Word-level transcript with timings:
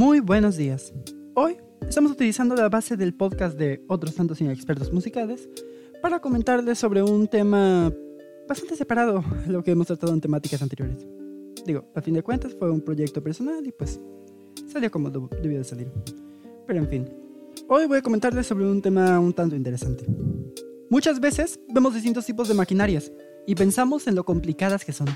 Muy 0.00 0.20
buenos 0.20 0.56
días. 0.56 0.94
Hoy 1.34 1.58
estamos 1.86 2.12
utilizando 2.12 2.54
la 2.54 2.70
base 2.70 2.96
del 2.96 3.12
podcast 3.12 3.58
de 3.58 3.84
Otros 3.86 4.14
Santos 4.14 4.40
Inexpertos 4.40 4.90
Musicales 4.94 5.46
para 6.00 6.20
comentarles 6.20 6.78
sobre 6.78 7.02
un 7.02 7.28
tema 7.28 7.92
bastante 8.48 8.76
separado 8.76 9.22
de 9.44 9.52
lo 9.52 9.62
que 9.62 9.72
hemos 9.72 9.88
tratado 9.88 10.14
en 10.14 10.22
temáticas 10.22 10.62
anteriores. 10.62 11.06
Digo, 11.66 11.84
a 11.94 12.00
fin 12.00 12.14
de 12.14 12.22
cuentas 12.22 12.56
fue 12.58 12.70
un 12.70 12.80
proyecto 12.80 13.22
personal 13.22 13.66
y 13.66 13.72
pues 13.72 14.00
salió 14.72 14.90
como 14.90 15.10
debió 15.10 15.58
de 15.58 15.64
salir. 15.64 15.92
Pero 16.66 16.78
en 16.78 16.88
fin, 16.88 17.06
hoy 17.68 17.84
voy 17.84 17.98
a 17.98 18.02
comentarles 18.02 18.46
sobre 18.46 18.64
un 18.64 18.80
tema 18.80 19.20
un 19.20 19.34
tanto 19.34 19.54
interesante. 19.54 20.06
Muchas 20.88 21.20
veces 21.20 21.60
vemos 21.68 21.92
distintos 21.92 22.24
tipos 22.24 22.48
de 22.48 22.54
maquinarias 22.54 23.12
y 23.46 23.54
pensamos 23.54 24.06
en 24.06 24.14
lo 24.14 24.24
complicadas 24.24 24.82
que 24.82 24.94
son 24.94 25.08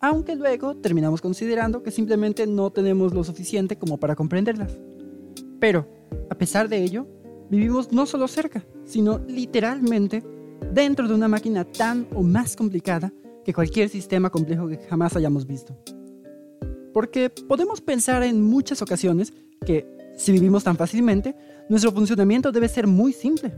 aunque 0.00 0.34
luego 0.34 0.76
terminamos 0.76 1.20
considerando 1.20 1.82
que 1.82 1.90
simplemente 1.90 2.46
no 2.46 2.70
tenemos 2.70 3.14
lo 3.14 3.22
suficiente 3.22 3.76
como 3.76 3.98
para 3.98 4.16
comprenderlas. 4.16 4.78
Pero, 5.60 5.86
a 6.30 6.34
pesar 6.34 6.68
de 6.68 6.82
ello, 6.82 7.06
vivimos 7.50 7.92
no 7.92 8.06
solo 8.06 8.26
cerca, 8.26 8.64
sino 8.84 9.18
literalmente 9.28 10.24
dentro 10.72 11.06
de 11.06 11.14
una 11.14 11.28
máquina 11.28 11.64
tan 11.64 12.08
o 12.14 12.22
más 12.22 12.56
complicada 12.56 13.12
que 13.44 13.52
cualquier 13.52 13.90
sistema 13.90 14.30
complejo 14.30 14.68
que 14.68 14.78
jamás 14.78 15.16
hayamos 15.16 15.46
visto. 15.46 15.76
Porque 16.94 17.28
podemos 17.30 17.80
pensar 17.82 18.22
en 18.22 18.42
muchas 18.42 18.80
ocasiones 18.80 19.34
que, 19.66 19.86
si 20.16 20.32
vivimos 20.32 20.64
tan 20.64 20.76
fácilmente, 20.76 21.36
nuestro 21.68 21.92
funcionamiento 21.92 22.52
debe 22.52 22.68
ser 22.68 22.86
muy 22.86 23.12
simple. 23.12 23.52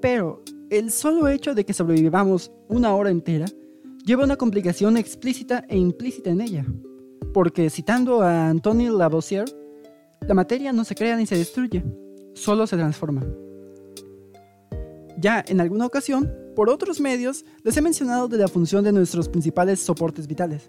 Pero 0.00 0.42
el 0.70 0.90
solo 0.90 1.28
hecho 1.28 1.54
de 1.54 1.64
que 1.64 1.74
sobrevivamos 1.74 2.50
una 2.68 2.94
hora 2.94 3.10
entera 3.10 3.46
lleva 4.04 4.24
una 4.24 4.36
complicación 4.36 4.96
explícita 4.96 5.64
e 5.68 5.76
implícita 5.76 6.30
en 6.30 6.40
ella. 6.40 6.66
Porque 7.32 7.70
citando 7.70 8.22
a 8.22 8.48
Antoine 8.48 8.90
Lavoisier, 8.90 9.44
la 10.26 10.34
materia 10.34 10.72
no 10.72 10.84
se 10.84 10.94
crea 10.94 11.16
ni 11.16 11.26
se 11.26 11.36
destruye, 11.36 11.84
solo 12.34 12.66
se 12.66 12.76
transforma. 12.76 13.24
Ya 15.18 15.44
en 15.46 15.60
alguna 15.60 15.86
ocasión, 15.86 16.32
por 16.56 16.70
otros 16.70 17.00
medios, 17.00 17.44
les 17.62 17.76
he 17.76 17.82
mencionado 17.82 18.28
de 18.28 18.38
la 18.38 18.48
función 18.48 18.84
de 18.84 18.92
nuestros 18.92 19.28
principales 19.28 19.80
soportes 19.80 20.26
vitales. 20.26 20.68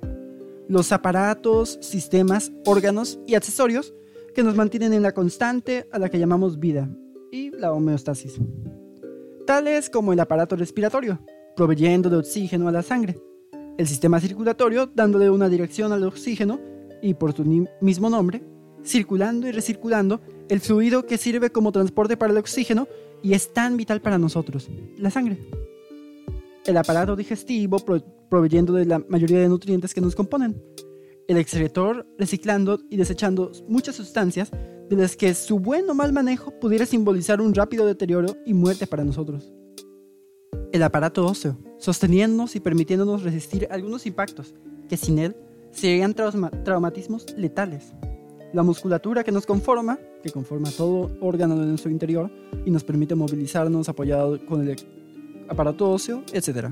Los 0.67 0.91
aparatos, 0.91 1.79
sistemas, 1.81 2.51
órganos 2.65 3.19
y 3.25 3.35
accesorios 3.35 3.93
que 4.35 4.43
nos 4.43 4.55
mantienen 4.55 4.93
en 4.93 5.01
la 5.01 5.13
constante 5.13 5.87
a 5.91 5.99
la 5.99 6.09
que 6.09 6.19
llamamos 6.19 6.59
vida 6.59 6.89
y 7.31 7.49
la 7.51 7.73
homeostasis. 7.73 8.39
Tales 9.45 9.89
como 9.89 10.13
el 10.13 10.19
aparato 10.19 10.55
respiratorio, 10.55 11.19
proveyendo 11.61 12.09
de 12.09 12.17
oxígeno 12.17 12.67
a 12.67 12.71
la 12.71 12.81
sangre, 12.81 13.21
el 13.77 13.85
sistema 13.85 14.19
circulatorio 14.19 14.87
dándole 14.87 15.29
una 15.29 15.47
dirección 15.47 15.93
al 15.93 16.03
oxígeno 16.05 16.59
y 17.03 17.13
por 17.13 17.33
su 17.33 17.45
mismo 17.81 18.09
nombre, 18.09 18.41
circulando 18.83 19.47
y 19.47 19.51
recirculando 19.51 20.21
el 20.49 20.59
fluido 20.59 21.05
que 21.05 21.19
sirve 21.19 21.51
como 21.51 21.71
transporte 21.71 22.17
para 22.17 22.33
el 22.33 22.39
oxígeno 22.39 22.87
y 23.21 23.35
es 23.35 23.53
tan 23.53 23.77
vital 23.77 24.01
para 24.01 24.17
nosotros, 24.17 24.71
la 24.97 25.11
sangre. 25.11 25.37
El 26.65 26.77
aparato 26.77 27.15
digestivo 27.15 27.77
proveyendo 28.27 28.73
de 28.73 28.87
la 28.87 28.97
mayoría 28.97 29.37
de 29.41 29.47
nutrientes 29.47 29.93
que 29.93 30.01
nos 30.01 30.15
componen. 30.15 30.59
El 31.27 31.37
excretor 31.37 32.07
reciclando 32.17 32.79
y 32.89 32.97
desechando 32.97 33.51
muchas 33.67 33.95
sustancias 33.97 34.49
de 34.89 34.95
las 34.95 35.15
que 35.15 35.35
su 35.35 35.59
buen 35.59 35.87
o 35.91 35.93
mal 35.93 36.11
manejo 36.11 36.59
pudiera 36.59 36.87
simbolizar 36.87 37.39
un 37.39 37.53
rápido 37.53 37.85
deterioro 37.85 38.35
y 38.47 38.55
muerte 38.55 38.87
para 38.87 39.03
nosotros 39.03 39.53
el 40.71 40.83
aparato 40.83 41.25
óseo, 41.25 41.57
sosteniéndonos 41.77 42.55
y 42.55 42.59
permitiéndonos 42.59 43.23
resistir 43.23 43.67
algunos 43.71 44.05
impactos 44.05 44.53
que 44.87 44.97
sin 44.97 45.19
él 45.19 45.35
serían 45.71 46.13
traumatismos 46.13 47.25
letales. 47.37 47.93
La 48.53 48.63
musculatura 48.63 49.23
que 49.23 49.31
nos 49.31 49.45
conforma, 49.45 49.97
que 50.23 50.31
conforma 50.31 50.69
todo 50.71 51.11
órgano 51.21 51.57
de 51.57 51.65
nuestro 51.65 51.89
interior 51.89 52.29
y 52.65 52.71
nos 52.71 52.83
permite 52.83 53.15
movilizarnos 53.15 53.87
apoyado 53.87 54.45
con 54.45 54.67
el 54.67 54.75
aparato 55.49 55.89
óseo, 55.89 56.23
etc. 56.33 56.67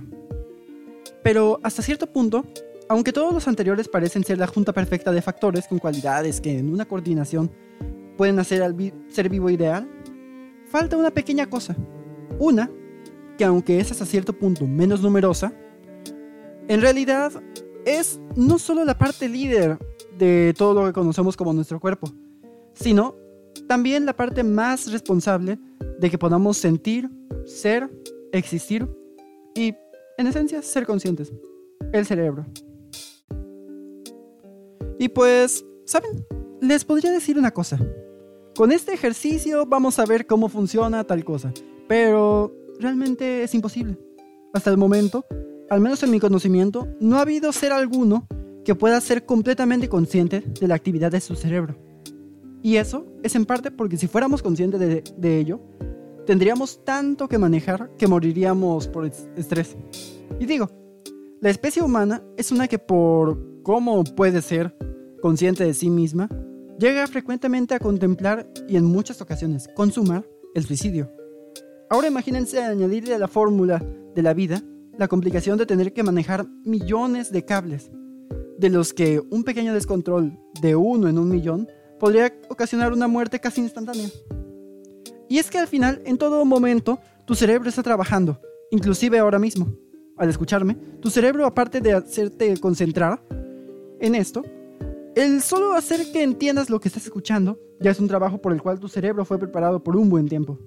Pero 1.23 1.59
hasta 1.63 1.81
cierto 1.81 2.07
punto, 2.07 2.45
aunque 2.89 3.13
todos 3.13 3.33
los 3.33 3.47
anteriores 3.47 3.87
parecen 3.87 4.23
ser 4.23 4.37
la 4.37 4.47
junta 4.47 4.73
perfecta 4.73 5.11
de 5.11 5.21
factores 5.21 5.67
con 5.67 5.79
cualidades 5.79 6.41
que 6.41 6.57
en 6.57 6.71
una 6.71 6.85
coordinación 6.85 7.51
pueden 8.17 8.39
hacer 8.39 8.61
al 8.61 8.75
ser 9.09 9.29
vivo 9.29 9.49
ideal, 9.49 9.89
falta 10.69 10.97
una 10.97 11.11
pequeña 11.11 11.49
cosa. 11.49 11.75
Una 12.39 12.69
que 13.39 13.45
aunque 13.45 13.79
es 13.79 13.89
hasta 13.89 14.05
cierto 14.05 14.33
punto 14.33 14.67
menos 14.67 15.01
numerosa, 15.01 15.53
en 16.67 16.81
realidad 16.81 17.31
es 17.85 18.19
no 18.35 18.59
solo 18.59 18.83
la 18.83 18.97
parte 18.97 19.29
líder 19.29 19.79
de 20.17 20.53
todo 20.57 20.81
lo 20.81 20.87
que 20.87 20.91
conocemos 20.91 21.37
como 21.37 21.53
nuestro 21.53 21.79
cuerpo, 21.79 22.11
sino 22.73 23.15
también 23.65 24.05
la 24.05 24.13
parte 24.13 24.43
más 24.43 24.91
responsable 24.91 25.57
de 26.01 26.09
que 26.09 26.17
podamos 26.17 26.57
sentir, 26.57 27.09
ser, 27.45 27.89
existir 28.33 28.85
y, 29.55 29.73
en 30.17 30.27
esencia, 30.27 30.61
ser 30.61 30.85
conscientes. 30.85 31.31
El 31.93 32.05
cerebro. 32.05 32.45
Y 34.99 35.07
pues, 35.07 35.65
¿saben? 35.85 36.27
Les 36.59 36.83
podría 36.83 37.13
decir 37.13 37.39
una 37.39 37.51
cosa. 37.51 37.79
Con 38.57 38.73
este 38.73 38.93
ejercicio 38.93 39.65
vamos 39.65 39.97
a 39.97 40.05
ver 40.05 40.27
cómo 40.27 40.49
funciona 40.49 41.05
tal 41.05 41.23
cosa. 41.23 41.53
Pero 41.87 42.58
realmente 42.79 43.43
es 43.43 43.53
imposible. 43.53 43.97
Hasta 44.53 44.71
el 44.71 44.77
momento, 44.77 45.25
al 45.69 45.81
menos 45.81 46.01
en 46.03 46.11
mi 46.11 46.19
conocimiento, 46.19 46.87
no 46.99 47.17
ha 47.17 47.21
habido 47.21 47.51
ser 47.51 47.71
alguno 47.71 48.27
que 48.65 48.75
pueda 48.75 48.99
ser 49.01 49.25
completamente 49.25 49.89
consciente 49.89 50.41
de 50.41 50.67
la 50.67 50.75
actividad 50.75 51.11
de 51.11 51.21
su 51.21 51.35
cerebro. 51.35 51.75
Y 52.61 52.75
eso 52.75 53.05
es 53.23 53.35
en 53.35 53.45
parte 53.45 53.71
porque 53.71 53.97
si 53.97 54.07
fuéramos 54.07 54.41
conscientes 54.41 54.79
de, 54.79 55.39
ello, 55.39 55.61
tendríamos 56.25 56.83
tanto 56.83 57.27
que 57.27 57.37
manejar 57.37 57.91
que 57.97 58.07
moriríamos 58.07 58.87
por 58.87 59.05
estrés. 59.05 59.77
Y 60.39 60.45
digo, 60.45 60.69
la 61.41 61.49
especie 61.49 61.81
humana 61.81 62.21
es 62.37 62.51
una 62.51 62.67
que 62.67 62.79
por 62.79 63.61
cómo 63.63 64.03
puede 64.03 64.41
ser 64.41 64.75
consciente 65.21 65.63
de 65.63 65.73
sí 65.73 65.89
misma, 65.89 66.29
llega 66.77 67.07
frecuentemente 67.07 67.75
a 67.75 67.79
contemplar 67.79 68.49
y 68.67 68.77
en 68.77 68.85
muchas 68.85 69.21
ocasiones 69.21 69.69
consumar 69.75 70.27
el 70.53 70.65
suicidio. 70.65 71.18
Ahora 71.89 72.07
imagínense 72.07 72.61
añadirle 72.61 73.15
a 73.15 73.17
la 73.17 73.27
fórmula 73.27 73.83
de 74.13 74.21
la 74.21 74.35
vida 74.35 74.61
la 74.95 75.07
complicación 75.07 75.57
de 75.57 75.65
tener 75.65 75.91
que 75.91 76.03
manejar 76.03 76.45
millones 76.63 77.31
de 77.31 77.45
cables, 77.45 77.89
de 78.59 78.69
los 78.69 78.93
que 78.93 79.19
un 79.31 79.43
pequeño 79.43 79.73
descontrol 79.73 80.37
de 80.61 80.75
uno 80.75 81.07
en 81.07 81.17
un 81.17 81.29
millón 81.29 81.67
podría 81.99 82.31
ocasionar 82.49 82.93
una 82.93 83.07
muerte 83.07 83.39
casi 83.39 83.61
instantánea. 83.61 84.07
Y 85.27 85.39
es 85.39 85.49
que 85.49 85.57
al 85.57 85.67
final, 85.67 86.01
en 86.05 86.19
todo 86.19 86.45
momento, 86.45 86.99
tu 87.25 87.33
cerebro 87.33 87.69
está 87.69 87.81
trabajando, 87.81 88.39
inclusive 88.69 89.17
ahora 89.17 89.39
mismo. 89.39 89.73
Al 90.17 90.29
escucharme, 90.29 90.75
tu 90.99 91.09
cerebro, 91.09 91.45
aparte 91.45 91.81
de 91.81 91.93
hacerte 91.93 92.55
concentrar 92.57 93.19
en 93.99 94.13
esto, 94.13 94.43
el 95.15 95.41
solo 95.41 95.73
hacer 95.73 96.11
que 96.11 96.21
entiendas 96.21 96.69
lo 96.69 96.79
que 96.79 96.87
estás 96.87 97.05
escuchando 97.05 97.57
ya 97.79 97.91
es 97.91 97.99
un 97.99 98.07
trabajo 98.07 98.39
por 98.39 98.51
el 98.51 98.61
cual 98.61 98.79
tu 98.79 98.87
cerebro 98.87 99.25
fue 99.25 99.39
preparado 99.39 99.83
por 99.83 99.95
un 99.95 100.09
buen 100.09 100.27
tiempo. 100.27 100.59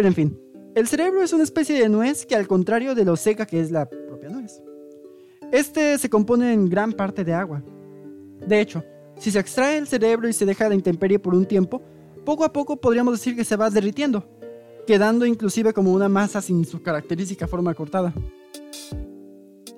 Pero 0.00 0.08
en 0.08 0.14
fin, 0.14 0.40
el 0.74 0.88
cerebro 0.88 1.22
es 1.22 1.34
una 1.34 1.42
especie 1.42 1.78
de 1.78 1.90
nuez 1.90 2.24
que 2.24 2.34
al 2.34 2.48
contrario 2.48 2.94
de 2.94 3.04
lo 3.04 3.16
seca 3.16 3.44
que 3.44 3.60
es 3.60 3.70
la 3.70 3.86
propia 3.86 4.30
nuez. 4.30 4.62
Este 5.52 5.98
se 5.98 6.08
compone 6.08 6.54
en 6.54 6.70
gran 6.70 6.94
parte 6.94 7.22
de 7.22 7.34
agua. 7.34 7.62
De 8.46 8.62
hecho, 8.62 8.82
si 9.18 9.30
se 9.30 9.38
extrae 9.38 9.76
el 9.76 9.86
cerebro 9.86 10.26
y 10.26 10.32
se 10.32 10.46
deja 10.46 10.70
la 10.70 10.74
intemperie 10.74 11.18
por 11.18 11.34
un 11.34 11.44
tiempo, 11.44 11.82
poco 12.24 12.44
a 12.44 12.52
poco 12.54 12.80
podríamos 12.80 13.12
decir 13.12 13.36
que 13.36 13.44
se 13.44 13.56
va 13.56 13.68
derritiendo, 13.68 14.24
quedando 14.86 15.26
inclusive 15.26 15.74
como 15.74 15.92
una 15.92 16.08
masa 16.08 16.40
sin 16.40 16.64
su 16.64 16.82
característica 16.82 17.46
forma 17.46 17.74
cortada. 17.74 18.14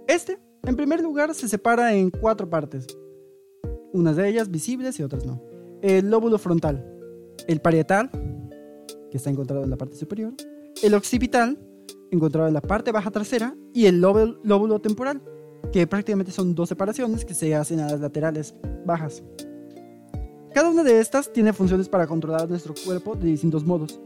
Este, 0.07 0.39
en 0.63 0.77
primer 0.77 1.01
lugar, 1.01 1.35
se 1.35 1.49
separa 1.49 1.95
en 1.95 2.11
cuatro 2.11 2.49
partes, 2.49 2.87
unas 3.93 4.15
de 4.15 4.29
ellas 4.29 4.49
visibles 4.53 5.01
y 5.01 5.03
otras 5.03 5.27
no. 5.27 5.43
El 5.83 6.11
lóbulo 6.11 6.39
frontal, 6.39 6.87
el 7.49 7.61
parietal, 7.61 8.09
que 9.12 9.19
está 9.19 9.29
encontrado 9.29 9.62
en 9.62 9.69
la 9.69 9.76
parte 9.76 9.94
superior, 9.94 10.32
el 10.82 10.94
occipital, 10.94 11.59
encontrado 12.11 12.49
en 12.49 12.55
la 12.55 12.62
parte 12.62 12.93
baja 12.93 13.11
trasera, 13.11 13.55
y 13.75 13.85
el 13.85 14.00
lóbulo, 14.00 14.81
temporal, 14.81 15.23
que 15.70 15.87
prácticamente 15.87 16.32
son 16.32 16.55
dos 16.55 16.70
separaciones 16.70 17.26
que 17.26 17.35
se 17.35 17.55
hacen 17.55 17.81
a 17.81 17.91
las 17.91 18.00
laterales 18.00 18.55
bajas. 18.87 19.23
Cada 20.55 20.70
una 20.70 20.82
de 20.82 20.99
estas 20.99 21.31
tiene 21.31 21.53
funciones 21.53 21.91
para 21.91 22.06
controlar 22.06 22.49
nuestro 22.49 22.75
cuerpo 22.85 23.14
de 23.14 23.26
distintos 23.26 23.67
modos. 23.67 24.00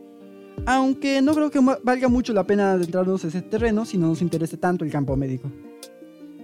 Aunque 0.66 1.22
no 1.22 1.34
creo 1.34 1.50
que 1.52 1.60
valga 1.84 2.08
mucho 2.08 2.32
la 2.32 2.44
pena 2.44 2.72
adentrarnos 2.72 3.22
en 3.22 3.28
ese 3.28 3.42
terreno 3.42 3.84
si 3.84 3.98
no 3.98 4.08
nos 4.08 4.22
interese 4.22 4.56
tanto 4.56 4.84
el 4.84 4.90
campo 4.90 5.16
médico. 5.16 5.48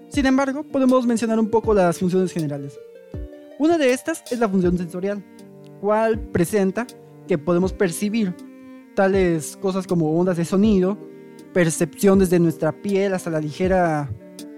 Sin 0.09 0.27
embargo, 0.27 0.63
podemos 0.63 1.05
mencionar 1.05 1.41
un 1.41 1.51
poco 1.51 1.75
las 1.75 1.99
funciones 1.99 2.31
generales. 2.31 2.79
Una 3.59 3.77
de 3.77 3.93
estas 3.93 4.23
es 4.31 4.39
la 4.39 4.49
función 4.49 4.79
sensorial, 4.79 5.25
cual 5.81 6.21
presenta 6.21 6.87
que 7.27 7.39
podemos 7.39 7.73
percibir 7.73 8.35
tales 8.95 9.57
cosas 9.57 9.87
como 9.87 10.19
ondas 10.19 10.37
de 10.37 10.45
sonido, 10.45 10.99
percepciones 11.53 12.31
de 12.31 12.39
nuestra 12.39 12.73
piel 12.73 13.15
hasta 13.15 13.31
la 13.31 13.41
ligera 13.41 14.11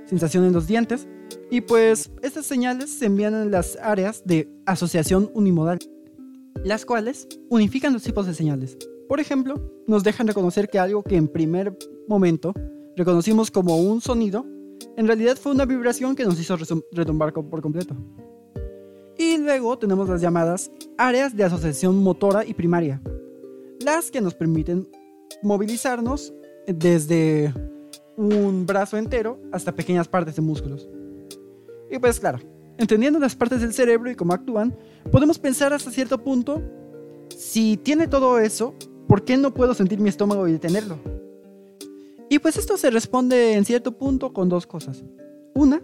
sensación 0.07 0.45
en 0.45 0.53
los 0.53 0.67
dientes. 0.67 1.09
Y 1.51 1.61
pues 1.61 2.11
estas 2.23 2.47
señales 2.47 2.91
se 2.91 3.07
envían 3.07 3.35
en 3.35 3.51
las 3.51 3.77
áreas 3.83 4.23
de 4.25 4.49
asociación 4.67 5.31
unimodal, 5.35 5.79
las 6.65 6.85
cuales 6.85 7.29
unifican 7.49 7.93
los 7.93 8.03
tipos 8.03 8.27
de 8.27 8.35
señales. 8.35 8.77
Por 9.09 9.21
ejemplo, 9.21 9.55
nos 9.87 10.03
dejan 10.03 10.27
reconocer 10.27 10.69
que 10.69 10.79
algo 10.79 11.03
que 11.03 11.17
en 11.17 11.29
primer 11.29 11.77
momento 12.09 12.55
reconocimos 12.97 13.51
como 13.51 13.77
un 13.77 14.01
sonido, 14.01 14.47
en 14.97 15.07
realidad 15.07 15.37
fue 15.37 15.53
una 15.53 15.65
vibración 15.65 16.17
que 16.17 16.25
nos 16.25 16.41
hizo 16.41 16.57
retumbar 16.93 17.33
por 17.33 17.61
completo. 17.61 17.97
Y 19.17 19.39
luego 19.39 19.79
tenemos 19.79 20.09
las 20.09 20.21
llamadas 20.21 20.71
áreas 20.99 21.37
de 21.37 21.45
asociación 21.45 22.03
motora 22.03 22.45
y 22.45 22.55
primaria, 22.55 23.01
las 23.85 24.11
que 24.11 24.21
nos 24.21 24.35
permiten 24.35 24.89
movilizarnos 25.43 26.33
desde 26.67 27.53
un 28.17 28.67
brazo 28.67 28.97
entero 28.97 29.39
hasta 29.53 29.75
pequeñas 29.75 30.09
partes 30.09 30.37
de 30.37 30.43
músculos. 30.43 30.89
Y 31.91 31.99
pues 31.99 32.19
claro, 32.19 32.39
entendiendo 32.79 33.19
las 33.19 33.37
partes 33.37 33.61
del 33.61 33.73
cerebro 33.73 34.11
y 34.11 34.15
cómo 34.15 34.33
actúan, 34.33 34.75
podemos 35.11 35.39
pensar 35.39 35.73
hasta 35.73 35.91
cierto 35.91 36.19
punto, 36.23 36.63
si 37.37 37.77
tiene 37.77 38.09
todo 38.09 38.39
eso, 38.39 38.75
¿por 39.07 39.25
qué 39.25 39.37
no 39.37 39.53
puedo 39.53 39.75
sentir 39.75 39.99
mi 40.01 40.09
estómago 40.09 40.49
y 40.49 40.53
detenerlo? 40.53 40.99
Y 42.31 42.39
pues 42.39 42.57
esto 42.57 42.77
se 42.77 42.91
responde 42.91 43.55
en 43.55 43.65
cierto 43.65 43.93
punto 43.93 44.33
con 44.33 44.49
dos 44.49 44.67
cosas. 44.67 45.05
Una 45.55 45.83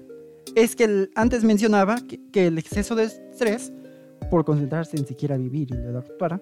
es 0.55 0.75
que 0.75 1.11
antes 1.15 1.45
mencionaba 1.45 1.97
que, 2.33 2.47
el 2.47 2.59
exceso 2.59 2.95
de 2.95 3.05
estrés, 3.05 3.73
por 4.31 4.45
concentrarse 4.45 4.97
en 4.97 5.07
siquiera 5.07 5.37
vivir 5.37 5.69
y 5.71 5.93
lo 5.93 5.99
actuara, 5.99 6.41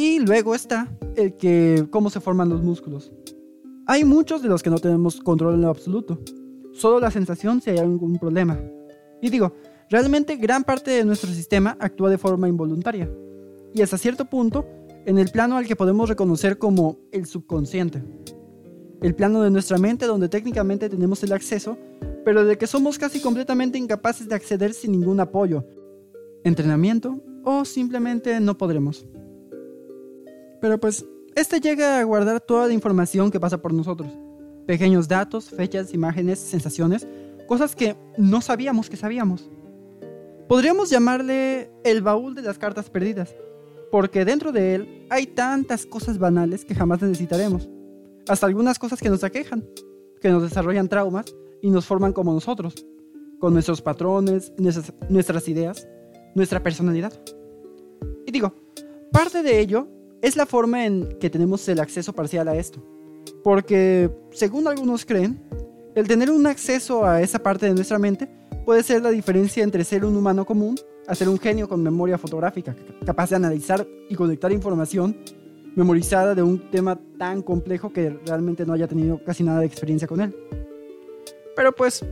y 0.00 0.18
luego 0.18 0.54
está 0.54 0.88
el 1.14 1.36
que 1.36 1.86
cómo 1.90 2.08
se 2.08 2.20
forman 2.20 2.48
los 2.48 2.62
músculos. 2.62 3.12
Hay 3.86 4.02
muchos 4.02 4.42
de 4.42 4.48
los 4.48 4.62
que 4.62 4.70
no 4.70 4.78
tenemos 4.78 5.20
control 5.20 5.56
en 5.56 5.60
lo 5.60 5.68
absoluto, 5.68 6.18
solo 6.72 7.00
la 7.00 7.10
sensación 7.10 7.60
si 7.60 7.68
hay 7.68 7.78
algún 7.78 8.18
problema. 8.18 8.58
Y 9.20 9.28
digo, 9.28 9.52
realmente 9.90 10.36
gran 10.36 10.64
parte 10.64 10.90
de 10.90 11.04
nuestro 11.04 11.30
sistema 11.30 11.76
actúa 11.78 12.08
de 12.08 12.16
forma 12.16 12.48
involuntaria, 12.48 13.10
y 13.74 13.82
hasta 13.82 13.98
cierto 13.98 14.24
punto 14.24 14.64
en 15.04 15.18
el 15.18 15.28
plano 15.30 15.58
al 15.58 15.66
que 15.66 15.76
podemos 15.76 16.08
reconocer 16.08 16.56
como 16.56 16.96
el 17.12 17.26
subconsciente. 17.26 18.02
El 19.02 19.14
plano 19.14 19.42
de 19.42 19.50
nuestra 19.50 19.76
mente 19.76 20.06
donde 20.06 20.30
técnicamente 20.30 20.88
tenemos 20.88 21.22
el 21.24 21.32
acceso, 21.34 21.76
pero 22.24 22.46
de 22.46 22.56
que 22.56 22.66
somos 22.66 22.98
casi 22.98 23.20
completamente 23.20 23.76
incapaces 23.76 24.26
de 24.26 24.34
acceder 24.34 24.72
sin 24.72 24.92
ningún 24.92 25.20
apoyo, 25.20 25.66
entrenamiento 26.42 27.22
o 27.44 27.66
simplemente 27.66 28.40
no 28.40 28.56
podremos. 28.56 29.06
Pero 30.60 30.78
pues, 30.78 31.04
este 31.34 31.60
llega 31.60 32.00
a 32.00 32.04
guardar 32.04 32.40
toda 32.40 32.66
la 32.66 32.72
información 32.72 33.30
que 33.30 33.40
pasa 33.40 33.58
por 33.58 33.72
nosotros. 33.72 34.10
Pequeños 34.66 35.08
datos, 35.08 35.50
fechas, 35.50 35.94
imágenes, 35.94 36.38
sensaciones, 36.38 37.06
cosas 37.46 37.74
que 37.74 37.96
no 38.16 38.40
sabíamos 38.40 38.90
que 38.90 38.96
sabíamos. 38.96 39.48
Podríamos 40.48 40.90
llamarle 40.90 41.70
el 41.84 42.02
baúl 42.02 42.34
de 42.34 42.42
las 42.42 42.58
cartas 42.58 42.90
perdidas, 42.90 43.34
porque 43.90 44.24
dentro 44.24 44.52
de 44.52 44.74
él 44.74 45.06
hay 45.08 45.26
tantas 45.26 45.86
cosas 45.86 46.18
banales 46.18 46.64
que 46.64 46.74
jamás 46.74 47.00
necesitaremos. 47.02 47.68
Hasta 48.28 48.46
algunas 48.46 48.78
cosas 48.78 49.00
que 49.00 49.08
nos 49.08 49.24
aquejan, 49.24 49.64
que 50.20 50.28
nos 50.28 50.42
desarrollan 50.42 50.88
traumas 50.88 51.26
y 51.62 51.70
nos 51.70 51.86
forman 51.86 52.12
como 52.12 52.32
nosotros, 52.32 52.84
con 53.38 53.52
nuestros 53.52 53.80
patrones, 53.80 54.52
nuestras, 55.08 55.48
ideas, 55.48 55.88
nuestra 56.34 56.62
personalidad. 56.62 57.12
Y 58.26 58.32
digo, 58.32 58.52
parte 59.12 59.42
de 59.42 59.58
ello 59.60 59.88
es 60.22 60.36
la 60.36 60.46
forma 60.46 60.84
en 60.86 61.18
que 61.18 61.30
tenemos 61.30 61.66
el 61.68 61.80
acceso 61.80 62.12
parcial 62.12 62.48
a 62.48 62.56
esto. 62.56 62.82
Porque, 63.42 64.10
según 64.32 64.68
algunos 64.68 65.04
creen, 65.04 65.42
el 65.94 66.06
tener 66.06 66.30
un 66.30 66.46
acceso 66.46 67.04
a 67.04 67.20
esa 67.22 67.38
parte 67.38 67.66
de 67.66 67.74
nuestra 67.74 67.98
mente 67.98 68.28
puede 68.64 68.82
ser 68.82 69.02
la 69.02 69.10
diferencia 69.10 69.64
entre 69.64 69.84
ser 69.84 70.04
un 70.04 70.16
humano 70.16 70.44
común 70.44 70.78
a 71.06 71.14
ser 71.14 71.28
un 71.28 71.38
genio 71.38 71.68
con 71.68 71.82
memoria 71.82 72.18
fotográfica, 72.18 72.76
capaz 73.04 73.30
de 73.30 73.36
analizar 73.36 73.86
y 74.08 74.14
conectar 74.14 74.52
información 74.52 75.16
memorizada 75.74 76.34
de 76.34 76.42
un 76.42 76.70
tema 76.70 76.98
tan 77.18 77.42
complejo 77.42 77.92
que 77.92 78.10
realmente 78.26 78.66
no 78.66 78.72
haya 78.72 78.86
tenido 78.86 79.22
casi 79.24 79.42
nada 79.42 79.60
de 79.60 79.66
experiencia 79.66 80.06
con 80.06 80.20
él. 80.20 80.34
Pero 81.56 81.72
pues, 81.72 82.04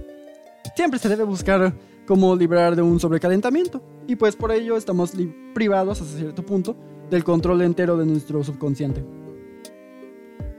siempre 0.75 0.99
se 0.99 1.08
debe 1.08 1.25
buscar 1.25 1.75
cómo 2.06 2.34
librar 2.34 2.75
de 2.75 2.82
un 2.82 2.99
sobrecalentamiento, 2.99 3.82
y 4.06 4.16
pues 4.16 4.34
por 4.34 4.50
ello 4.50 4.76
estamos 4.76 5.12
privados 5.54 6.00
hasta 6.00 6.16
cierto 6.16 6.44
punto 6.44 6.75
del 7.10 7.25
control 7.25 7.62
entero 7.62 7.96
de 7.96 8.06
nuestro 8.06 8.43
subconsciente. 8.44 9.05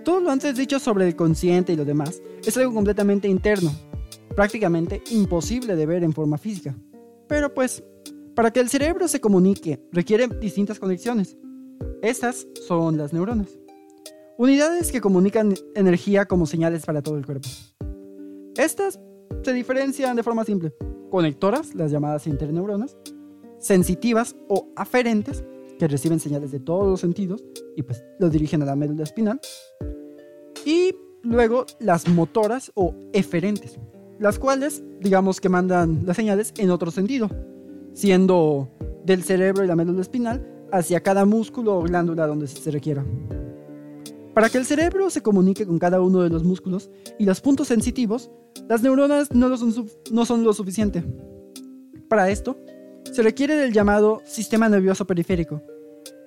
Todo 0.04 0.22
lo 0.22 0.32
antes 0.32 0.56
dicho 0.56 0.80
sobre 0.80 1.08
el 1.08 1.16
consciente 1.16 1.74
y 1.74 1.76
lo 1.76 1.86
demás 1.86 2.22
es 2.46 2.58
algo 2.58 2.74
completamente 2.74 3.28
interno, 3.28 3.72
prácticamente 4.36 5.04
imposible 5.12 5.76
de 5.76 5.86
ver 5.86 6.04
en 6.04 6.14
forma 6.14 6.38
física. 6.38 6.76
Pero 7.28 7.54
pues, 7.54 7.84
para 8.36 8.52
que 8.52 8.60
el 8.60 8.70
cerebro 8.70 9.08
se 9.08 9.20
comunique 9.20 9.80
requiere 9.92 10.28
distintas 10.28 10.80
conexiones. 10.80 11.38
Estas 12.02 12.48
son 12.68 12.98
las 12.98 13.14
neuronas. 13.14 13.60
Unidades 14.38 14.92
que 14.92 15.02
comunican 15.02 15.54
energía 15.76 16.26
como 16.26 16.46
señales 16.46 16.86
para 16.86 17.02
todo 17.02 17.18
el 17.18 17.26
cuerpo. 17.26 17.50
Estas 18.56 19.00
se 19.44 19.54
diferencian 19.54 20.16
de 20.16 20.24
forma 20.24 20.46
simple. 20.46 20.74
Conectoras, 21.12 21.76
las 21.76 21.92
llamadas 21.92 22.26
interneuronas, 22.26 22.98
sensitivas 23.58 24.36
o 24.48 24.70
aferentes, 24.76 25.44
que 25.80 25.88
reciben 25.88 26.20
señales 26.20 26.52
de 26.52 26.60
todos 26.60 26.86
los 26.86 27.00
sentidos 27.00 27.44
y 27.76 27.82
pues 27.82 28.04
los 28.20 28.32
dirigen 28.32 28.62
a 28.62 28.66
la 28.66 28.76
médula 28.76 29.04
espinal. 29.04 29.40
Y 30.66 30.94
luego 31.24 31.66
las 31.80 32.08
motoras 32.08 32.72
o 32.76 32.94
eferentes, 33.14 33.80
las 34.20 34.38
cuales 34.38 34.84
digamos 35.00 35.40
que 35.40 35.50
mandan 35.50 36.06
las 36.06 36.18
señales 36.18 36.54
en 36.58 36.70
otro 36.70 36.92
sentido, 36.92 37.30
siendo 37.94 38.70
del 39.06 39.24
cerebro 39.24 39.64
y 39.64 39.68
la 39.68 39.76
médula 39.76 40.02
espinal 40.02 40.46
hacia 40.72 41.02
cada 41.02 41.26
músculo 41.26 41.78
o 41.78 41.82
glándula 41.82 42.28
donde 42.28 42.48
se 42.48 42.70
requiera. 42.70 43.04
Para 44.36 44.50
que 44.50 44.58
el 44.58 44.66
cerebro 44.66 45.10
se 45.10 45.22
comunique 45.22 45.66
con 45.66 45.80
cada 45.80 46.02
uno 46.02 46.22
de 46.22 46.30
los 46.30 46.44
músculos 46.44 46.92
y 47.18 47.26
los 47.26 47.42
puntos 47.42 47.70
sensitivos, 47.70 48.30
las 48.68 48.84
neuronas 48.84 49.34
no, 49.34 49.56
son, 49.58 49.74
no 50.12 50.26
son 50.26 50.44
lo 50.44 50.54
suficiente. 50.54 51.04
Para 52.08 52.30
esto, 52.30 52.58
se 53.12 53.24
requiere 53.24 53.56
del 53.56 53.74
llamado 53.74 54.22
sistema 54.26 54.70
nervioso 54.70 55.06
periférico, 55.06 55.62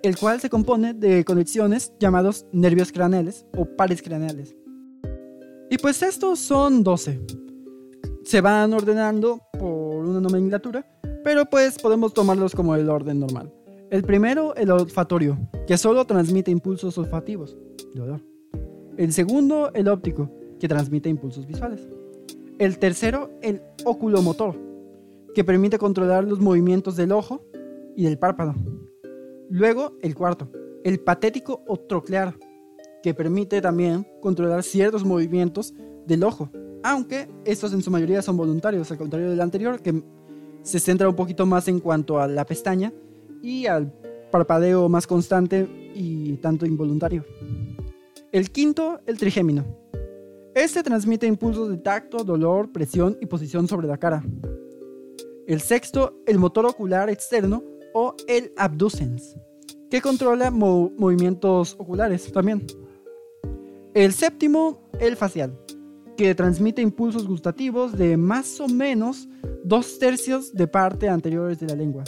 el 0.03 0.17
cual 0.17 0.41
se 0.41 0.51
compone 0.51 0.95
de 0.95 1.25
conexiones 1.25 1.93
llamados 1.99 2.47
nervios 2.53 2.91
craneales 2.93 3.47
o 3.57 3.65
pares 3.65 4.03
craneales. 4.03 4.57
Y 5.71 5.79
pues 5.79 6.03
estos 6.03 6.39
son 6.39 6.83
12. 6.83 7.21
Se 8.25 8.41
van 8.41 8.73
ordenando 8.73 9.41
por 9.59 10.05
una 10.05 10.21
nomenclatura, 10.21 10.87
pero 11.25 11.47
pues 11.47 11.79
podemos 11.79 12.13
tomarlos 12.13 12.55
como 12.55 12.75
el 12.75 12.91
orden 12.91 13.21
normal. 13.21 13.53
El 13.91 14.03
primero, 14.03 14.55
el 14.57 14.71
olfatorio, 14.71 15.39
que 15.67 15.77
solo 15.77 16.05
transmite 16.07 16.51
impulsos 16.51 16.97
olfativos 16.99 17.57
de 17.95 18.01
olor. 18.01 18.21
El 18.97 19.13
segundo, 19.13 19.71
el 19.75 19.89
óptico, 19.89 20.31
que 20.59 20.69
transmite 20.69 21.09
impulsos 21.09 21.47
visuales. 21.47 21.89
El 22.59 22.79
tercero, 22.79 23.31
el 23.43 23.63
oculomotor, 23.85 24.57
que 25.35 25.45
permite 25.45 25.79
controlar 25.79 26.25
los 26.25 26.41
movimientos 26.41 26.97
del 26.97 27.13
ojo 27.13 27.45
y 27.97 28.05
del 28.05 28.19
párpado. 28.19 28.55
Luego, 29.51 29.97
el 30.01 30.15
cuarto, 30.15 30.51
el 30.85 31.01
patético 31.01 31.63
o 31.67 31.77
troclear, 31.77 32.35
que 33.03 33.15
permite 33.15 33.61
también 33.61 34.07
controlar 34.21 34.63
ciertos 34.63 35.05
movimientos 35.05 35.75
del 36.07 36.25
ojo, 36.25 36.51
aunque 36.83 37.29
estos 37.45 37.73
en 37.73 37.83
su 37.83 37.91
mayoría 37.91 38.23
son 38.23 38.37
voluntarios, 38.37 38.91
al 38.91 38.99
contrario 38.99 39.31
del 39.31 39.41
anterior, 39.41 39.81
que 39.81 40.03
se 40.63 40.81
centra 40.81 41.09
un 41.09 41.17
poquito 41.17 41.47
más 41.47 41.69
en 41.69 41.81
cuanto 41.81 42.21
a 42.21 42.29
la 42.29 42.45
pestaña 42.45 42.93
y 43.43 43.67
al 43.67 43.93
parpadeo 44.31 44.89
más 44.89 45.07
constante 45.07 45.69
y 45.95 46.37
tanto 46.37 46.65
involuntario. 46.65 47.25
El 48.31 48.51
quinto, 48.51 49.01
el 49.07 49.19
trigémino. 49.19 49.65
Este 50.55 50.83
transmite 50.83 51.27
impulsos 51.27 51.71
de 51.71 51.79
tacto, 51.79 52.25
dolor, 52.25 52.73
presión 52.73 53.17
y 53.21 53.27
posición 53.27 53.69
sobre 53.69 53.87
la 53.87 53.99
cara. 53.99 54.25
El 55.47 55.61
sexto, 55.61 56.15
el 56.27 56.39
motor 56.39 56.67
ocular 56.67 57.11
externo 57.11 57.65
o 57.95 58.15
el 58.29 58.53
abducens, 58.57 59.37
que 59.91 60.01
controla 60.01 60.53
movimientos 60.53 61.75
oculares 61.79 62.31
también. 62.33 62.65
El 63.93 64.13
séptimo, 64.13 64.89
el 65.01 65.17
facial, 65.17 65.59
que 66.17 66.35
transmite 66.37 66.81
impulsos 66.81 67.27
gustativos 67.27 67.99
de 67.99 68.17
más 68.17 68.61
o 68.61 68.69
menos 68.69 69.29
dos 69.65 69.99
tercios 69.99 70.55
de 70.55 70.69
parte 70.69 71.09
anteriores 71.09 71.59
de 71.59 71.67
la 71.67 71.75
lengua. 71.75 72.05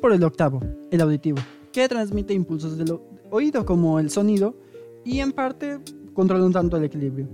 Por 0.00 0.12
el 0.12 0.24
octavo, 0.24 0.60
el 0.90 1.00
auditivo, 1.00 1.38
que 1.72 1.88
transmite 1.88 2.34
impulsos 2.34 2.76
del 2.76 2.98
oído 3.30 3.64
como 3.64 4.00
el 4.00 4.10
sonido 4.10 4.56
y 5.04 5.20
en 5.20 5.30
parte 5.30 5.78
controla 6.12 6.44
un 6.44 6.52
tanto 6.52 6.76
el 6.76 6.84
equilibrio. 6.84 7.28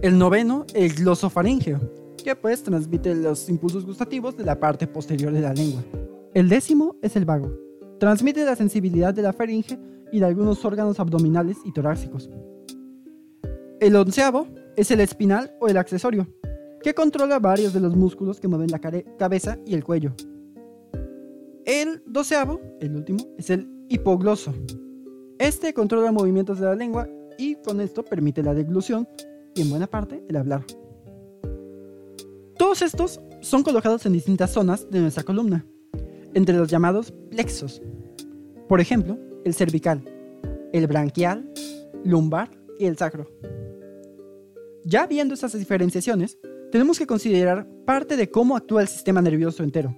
El 0.00 0.18
noveno, 0.18 0.64
el 0.74 0.94
glosofaringeo, 0.94 2.01
que 2.22 2.36
pues 2.36 2.62
transmite 2.62 3.14
los 3.14 3.48
impulsos 3.48 3.84
gustativos 3.84 4.36
de 4.36 4.44
la 4.44 4.58
parte 4.58 4.86
posterior 4.86 5.32
de 5.32 5.40
la 5.40 5.52
lengua. 5.52 5.82
El 6.34 6.48
décimo 6.48 6.96
es 7.02 7.16
el 7.16 7.24
vago, 7.24 7.52
transmite 7.98 8.44
la 8.44 8.56
sensibilidad 8.56 9.12
de 9.12 9.22
la 9.22 9.32
faringe 9.32 9.78
y 10.12 10.20
de 10.20 10.26
algunos 10.26 10.64
órganos 10.64 11.00
abdominales 11.00 11.58
y 11.64 11.72
torácicos. 11.72 12.30
El 13.80 13.96
onceavo 13.96 14.46
es 14.76 14.90
el 14.90 15.00
espinal 15.00 15.54
o 15.60 15.68
el 15.68 15.76
accesorio, 15.76 16.26
que 16.82 16.94
controla 16.94 17.38
varios 17.38 17.72
de 17.72 17.80
los 17.80 17.96
músculos 17.96 18.40
que 18.40 18.48
mueven 18.48 18.70
la 18.70 18.80
cabeza 18.80 19.58
y 19.66 19.74
el 19.74 19.84
cuello. 19.84 20.14
El 21.64 22.02
doceavo, 22.06 22.60
el 22.80 22.96
último, 22.96 23.26
es 23.38 23.50
el 23.50 23.68
hipogloso. 23.88 24.52
Este 25.38 25.72
controla 25.74 26.12
movimientos 26.12 26.58
de 26.58 26.66
la 26.66 26.74
lengua 26.74 27.08
y 27.38 27.56
con 27.56 27.80
esto 27.80 28.04
permite 28.04 28.42
la 28.42 28.54
deglución 28.54 29.08
y 29.54 29.62
en 29.62 29.70
buena 29.70 29.86
parte 29.86 30.24
el 30.28 30.36
hablar. 30.36 30.64
Todos 32.62 32.80
estos 32.80 33.20
son 33.40 33.64
colocados 33.64 34.06
en 34.06 34.12
distintas 34.12 34.52
zonas 34.52 34.88
de 34.88 35.00
nuestra 35.00 35.24
columna, 35.24 35.66
entre 36.32 36.56
los 36.56 36.70
llamados 36.70 37.12
plexos. 37.28 37.82
Por 38.68 38.80
ejemplo, 38.80 39.18
el 39.44 39.52
cervical, 39.52 40.04
el 40.72 40.86
branquial, 40.86 41.52
lumbar 42.04 42.50
y 42.78 42.84
el 42.84 42.96
sacro. 42.96 43.26
Ya 44.84 45.08
viendo 45.08 45.34
estas 45.34 45.58
diferenciaciones, 45.58 46.38
tenemos 46.70 47.00
que 47.00 47.06
considerar 47.08 47.66
parte 47.84 48.16
de 48.16 48.30
cómo 48.30 48.56
actúa 48.56 48.82
el 48.82 48.88
sistema 48.88 49.20
nervioso 49.20 49.64
entero. 49.64 49.96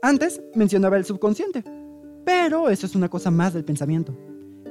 Antes 0.00 0.40
mencionaba 0.54 0.96
el 0.96 1.04
subconsciente, 1.04 1.64
pero 2.24 2.70
eso 2.70 2.86
es 2.86 2.94
una 2.94 3.10
cosa 3.10 3.30
más 3.30 3.52
del 3.52 3.66
pensamiento. 3.66 4.16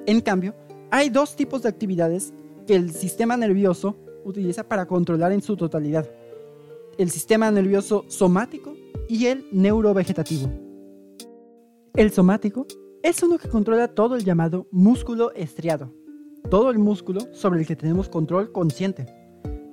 En 0.08 0.20
cambio, 0.20 0.56
hay 0.90 1.12
dos 1.12 1.36
tipos 1.36 1.62
de 1.62 1.70
actividades 1.70 2.34
que 2.66 2.74
el 2.74 2.92
sistema 2.92 3.38
nervioso 3.38 4.00
utiliza 4.26 4.68
para 4.68 4.88
controlar 4.88 5.32
en 5.32 5.44
su 5.44 5.56
totalidad. 5.56 6.10
El 6.98 7.10
sistema 7.10 7.50
nervioso 7.50 8.06
somático 8.08 8.76
y 9.10 9.26
el 9.26 9.48
neurovegetativo. 9.52 10.50
El 11.96 12.12
somático 12.12 12.68
es 13.02 13.24
uno 13.24 13.38
que 13.38 13.50
controla 13.50 13.88
todo 13.88 14.16
el 14.16 14.24
llamado 14.24 14.68
músculo 14.72 15.32
estriado, 15.34 15.92
todo 16.50 16.70
el 16.70 16.78
músculo 16.78 17.22
sobre 17.34 17.62
el 17.62 17.68
que 17.68 17.76
tenemos 17.76 18.10
control 18.10 18.52
consciente, 18.52 19.08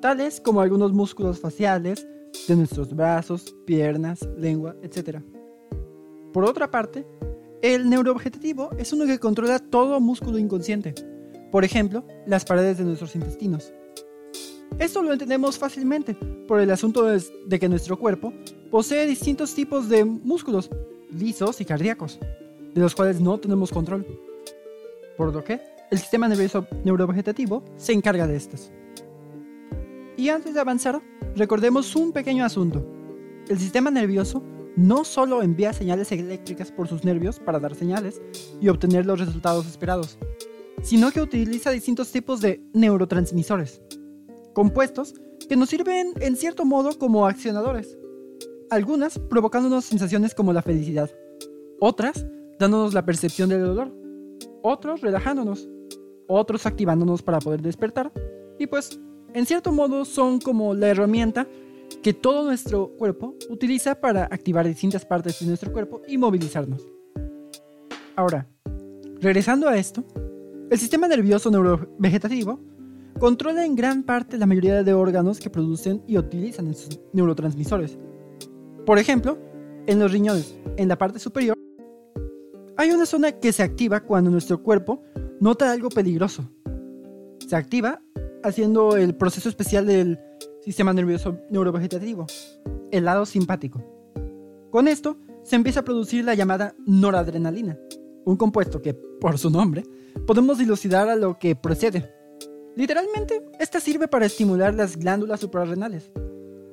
tales 0.00 0.40
como 0.40 0.62
algunos 0.62 0.92
músculos 0.92 1.38
faciales 1.38 2.06
de 2.48 2.56
nuestros 2.56 2.94
brazos, 2.94 3.54
piernas, 3.66 4.26
lengua, 4.38 4.76
etc. 4.82 5.20
Por 6.32 6.44
otra 6.44 6.70
parte, 6.70 7.06
el 7.60 7.90
neurovegetativo 7.90 8.70
es 8.78 8.94
uno 8.94 9.04
que 9.04 9.18
controla 9.18 9.58
todo 9.58 10.00
músculo 10.00 10.38
inconsciente, 10.38 10.94
por 11.52 11.64
ejemplo, 11.64 12.06
las 12.26 12.46
paredes 12.46 12.78
de 12.78 12.84
nuestros 12.84 13.14
intestinos. 13.14 13.74
Esto 14.78 15.02
lo 15.02 15.12
entendemos 15.12 15.58
fácilmente 15.58 16.14
por 16.46 16.60
el 16.60 16.70
asunto 16.70 17.04
de 17.04 17.58
que 17.58 17.68
nuestro 17.68 17.98
cuerpo 17.98 18.32
posee 18.70 19.06
distintos 19.06 19.54
tipos 19.54 19.88
de 19.88 20.04
músculos, 20.04 20.70
lisos 21.12 21.60
y 21.60 21.64
cardíacos, 21.64 22.18
de 22.74 22.80
los 22.80 22.94
cuales 22.94 23.20
no 23.20 23.38
tenemos 23.38 23.70
control. 23.70 24.06
Por 25.16 25.34
lo 25.34 25.44
que 25.44 25.60
el 25.90 25.98
sistema 25.98 26.28
nervioso 26.28 26.66
neurovegetativo 26.84 27.64
se 27.76 27.92
encarga 27.92 28.26
de 28.26 28.36
estos. 28.36 28.70
Y 30.16 30.28
antes 30.28 30.54
de 30.54 30.60
avanzar, 30.60 31.02
recordemos 31.34 31.96
un 31.96 32.12
pequeño 32.12 32.44
asunto. 32.44 32.86
El 33.48 33.58
sistema 33.58 33.90
nervioso 33.90 34.42
no 34.76 35.04
solo 35.04 35.42
envía 35.42 35.72
señales 35.72 36.12
eléctricas 36.12 36.70
por 36.70 36.88
sus 36.88 37.04
nervios 37.04 37.40
para 37.40 37.58
dar 37.58 37.74
señales 37.74 38.20
y 38.60 38.68
obtener 38.68 39.04
los 39.04 39.18
resultados 39.18 39.66
esperados, 39.66 40.18
sino 40.82 41.10
que 41.10 41.20
utiliza 41.20 41.70
distintos 41.70 42.12
tipos 42.12 42.40
de 42.40 42.62
neurotransmisores, 42.72 43.82
compuestos 44.52 45.14
que 45.48 45.56
nos 45.56 45.68
sirven 45.68 46.12
en 46.20 46.36
cierto 46.36 46.64
modo 46.64 46.98
como 46.98 47.26
accionadores, 47.26 47.98
algunas 48.70 49.18
provocándonos 49.18 49.84
sensaciones 49.84 50.34
como 50.34 50.52
la 50.52 50.62
felicidad, 50.62 51.10
otras 51.80 52.26
dándonos 52.58 52.94
la 52.94 53.04
percepción 53.04 53.48
del 53.48 53.64
dolor, 53.64 53.92
otros 54.62 55.00
relajándonos, 55.00 55.68
otros 56.28 56.66
activándonos 56.66 57.22
para 57.22 57.38
poder 57.38 57.62
despertar, 57.62 58.12
y 58.58 58.66
pues 58.66 59.00
en 59.34 59.46
cierto 59.46 59.72
modo 59.72 60.04
son 60.04 60.40
como 60.40 60.74
la 60.74 60.88
herramienta 60.88 61.46
que 62.02 62.12
todo 62.12 62.44
nuestro 62.44 62.96
cuerpo 62.96 63.34
utiliza 63.48 64.00
para 64.00 64.24
activar 64.24 64.66
distintas 64.66 65.04
partes 65.04 65.40
de 65.40 65.46
nuestro 65.46 65.72
cuerpo 65.72 66.02
y 66.06 66.18
movilizarnos. 66.18 66.86
Ahora, 68.16 68.46
regresando 69.20 69.68
a 69.68 69.76
esto, 69.76 70.04
el 70.70 70.78
sistema 70.78 71.08
nervioso 71.08 71.50
neurovegetativo 71.50 72.60
controla 73.20 73.66
en 73.66 73.76
gran 73.76 74.02
parte 74.02 74.38
la 74.38 74.46
mayoría 74.46 74.82
de 74.82 74.94
órganos 74.94 75.40
que 75.40 75.50
producen 75.50 76.02
y 76.08 76.16
utilizan 76.16 76.68
esos 76.68 76.98
neurotransmisores. 77.12 77.98
Por 78.86 78.98
ejemplo, 78.98 79.38
en 79.86 79.98
los 80.00 80.10
riñones, 80.10 80.58
en 80.78 80.88
la 80.88 80.96
parte 80.96 81.18
superior, 81.18 81.54
hay 82.78 82.90
una 82.90 83.04
zona 83.04 83.32
que 83.32 83.52
se 83.52 83.62
activa 83.62 84.00
cuando 84.00 84.30
nuestro 84.30 84.62
cuerpo 84.62 85.02
nota 85.38 85.70
algo 85.70 85.90
peligroso. 85.90 86.50
Se 87.46 87.54
activa 87.54 88.00
haciendo 88.42 88.96
el 88.96 89.14
proceso 89.14 89.50
especial 89.50 89.84
del 89.84 90.18
sistema 90.62 90.94
nervioso 90.94 91.36
neurovegetativo, 91.50 92.26
el 92.90 93.04
lado 93.04 93.26
simpático. 93.26 93.84
Con 94.70 94.88
esto 94.88 95.18
se 95.42 95.56
empieza 95.56 95.80
a 95.80 95.84
producir 95.84 96.24
la 96.24 96.34
llamada 96.34 96.74
noradrenalina, 96.86 97.78
un 98.24 98.38
compuesto 98.38 98.80
que, 98.80 98.94
por 98.94 99.36
su 99.36 99.50
nombre, 99.50 99.84
podemos 100.26 100.56
dilucidar 100.56 101.10
a 101.10 101.16
lo 101.16 101.38
que 101.38 101.54
procede. 101.54 102.19
Literalmente, 102.76 103.42
esta 103.58 103.80
sirve 103.80 104.08
para 104.08 104.26
estimular 104.26 104.74
las 104.74 104.96
glándulas 104.96 105.40
suprarrenales, 105.40 106.10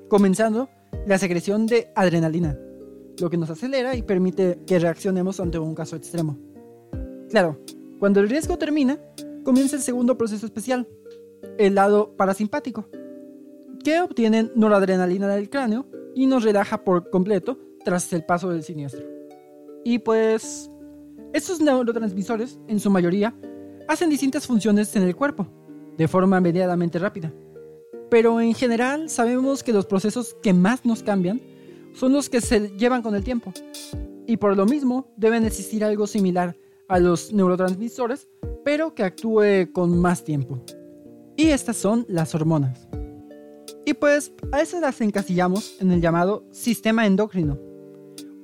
comenzando 0.09 0.69
la 1.05 1.17
secreción 1.17 1.65
de 1.65 1.89
adrenalina, 1.95 2.57
lo 3.19 3.29
que 3.29 3.37
nos 3.37 3.49
acelera 3.49 3.95
y 3.95 4.03
permite 4.03 4.59
que 4.65 4.79
reaccionemos 4.79 5.39
ante 5.39 5.59
un 5.59 5.75
caso 5.75 5.95
extremo. 5.95 6.37
Claro, 7.29 7.59
cuando 7.99 8.19
el 8.19 8.29
riesgo 8.29 8.57
termina, 8.57 8.99
comienza 9.43 9.75
el 9.75 9.81
segundo 9.81 10.17
proceso 10.17 10.45
especial, 10.45 10.87
el 11.57 11.75
lado 11.75 12.15
parasimpático, 12.15 12.89
que 13.83 13.99
obtienen 14.01 14.51
noradrenalina 14.55 15.27
del 15.27 15.49
cráneo 15.49 15.87
y 16.13 16.25
nos 16.25 16.43
relaja 16.43 16.83
por 16.83 17.09
completo 17.09 17.59
tras 17.83 18.11
el 18.13 18.23
paso 18.23 18.49
del 18.49 18.63
siniestro. 18.63 19.05
Y 19.83 19.99
pues, 19.99 20.69
estos 21.33 21.61
neurotransmisores, 21.61 22.59
en 22.67 22.79
su 22.79 22.89
mayoría, 22.89 23.35
hacen 23.87 24.09
distintas 24.09 24.45
funciones 24.45 24.95
en 24.95 25.03
el 25.03 25.15
cuerpo, 25.15 25.47
de 25.97 26.07
forma 26.07 26.39
medianamente 26.39 26.99
rápida. 26.99 27.33
Pero 28.09 28.39
en 28.39 28.53
general 28.53 29.09
sabemos 29.09 29.63
que 29.63 29.73
los 29.73 29.85
procesos 29.85 30.35
que 30.41 30.53
más 30.53 30.85
nos 30.85 31.03
cambian 31.03 31.41
son 31.93 32.13
los 32.13 32.29
que 32.29 32.41
se 32.41 32.69
llevan 32.77 33.01
con 33.01 33.15
el 33.15 33.23
tiempo. 33.23 33.51
Y 34.25 34.37
por 34.37 34.55
lo 34.55 34.65
mismo 34.65 35.11
deben 35.17 35.45
existir 35.45 35.83
algo 35.83 36.07
similar 36.07 36.55
a 36.87 36.99
los 36.99 37.33
neurotransmisores, 37.33 38.29
pero 38.63 38.93
que 38.93 39.03
actúe 39.03 39.71
con 39.73 39.97
más 39.99 40.23
tiempo. 40.23 40.63
Y 41.35 41.47
estas 41.49 41.77
son 41.77 42.05
las 42.07 42.33
hormonas. 42.33 42.87
Y 43.85 43.93
pues 43.93 44.33
a 44.51 44.61
esas 44.61 44.81
las 44.81 44.99
encasillamos 45.01 45.81
en 45.81 45.91
el 45.91 46.01
llamado 46.01 46.43
sistema 46.51 47.05
endocrino. 47.05 47.57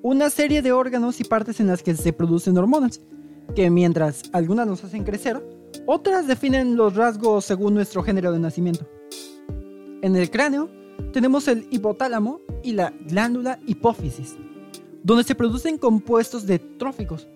Una 0.01 0.29
serie 0.29 0.61
de 0.61 0.71
órganos 0.71 1.19
y 1.19 1.23
partes 1.23 1.59
en 1.59 1.67
las 1.67 1.83
que 1.83 1.95
se 1.95 2.13
producen 2.13 2.57
hormonas, 2.57 3.01
que 3.55 3.69
mientras 3.69 4.23
algunas 4.31 4.67
nos 4.67 4.83
hacen 4.83 5.03
crecer, 5.03 5.43
otras 5.85 6.27
definen 6.27 6.75
los 6.75 6.95
rasgos 6.95 7.45
según 7.45 7.73
nuestro 7.73 8.03
género 8.03 8.31
de 8.31 8.39
nacimiento. 8.39 8.87
En 10.01 10.15
el 10.15 10.29
cráneo 10.29 10.69
tenemos 11.11 11.47
el 11.47 11.67
hipotálamo 11.71 12.41
y 12.63 12.73
la 12.73 12.93
glándula 13.07 13.59
hipófisis, 13.65 14.35
donde 15.03 15.23
se 15.23 15.35
producen 15.35 15.77
compuestos 15.77 16.45
de 16.45 16.59
tróficos 16.59 17.27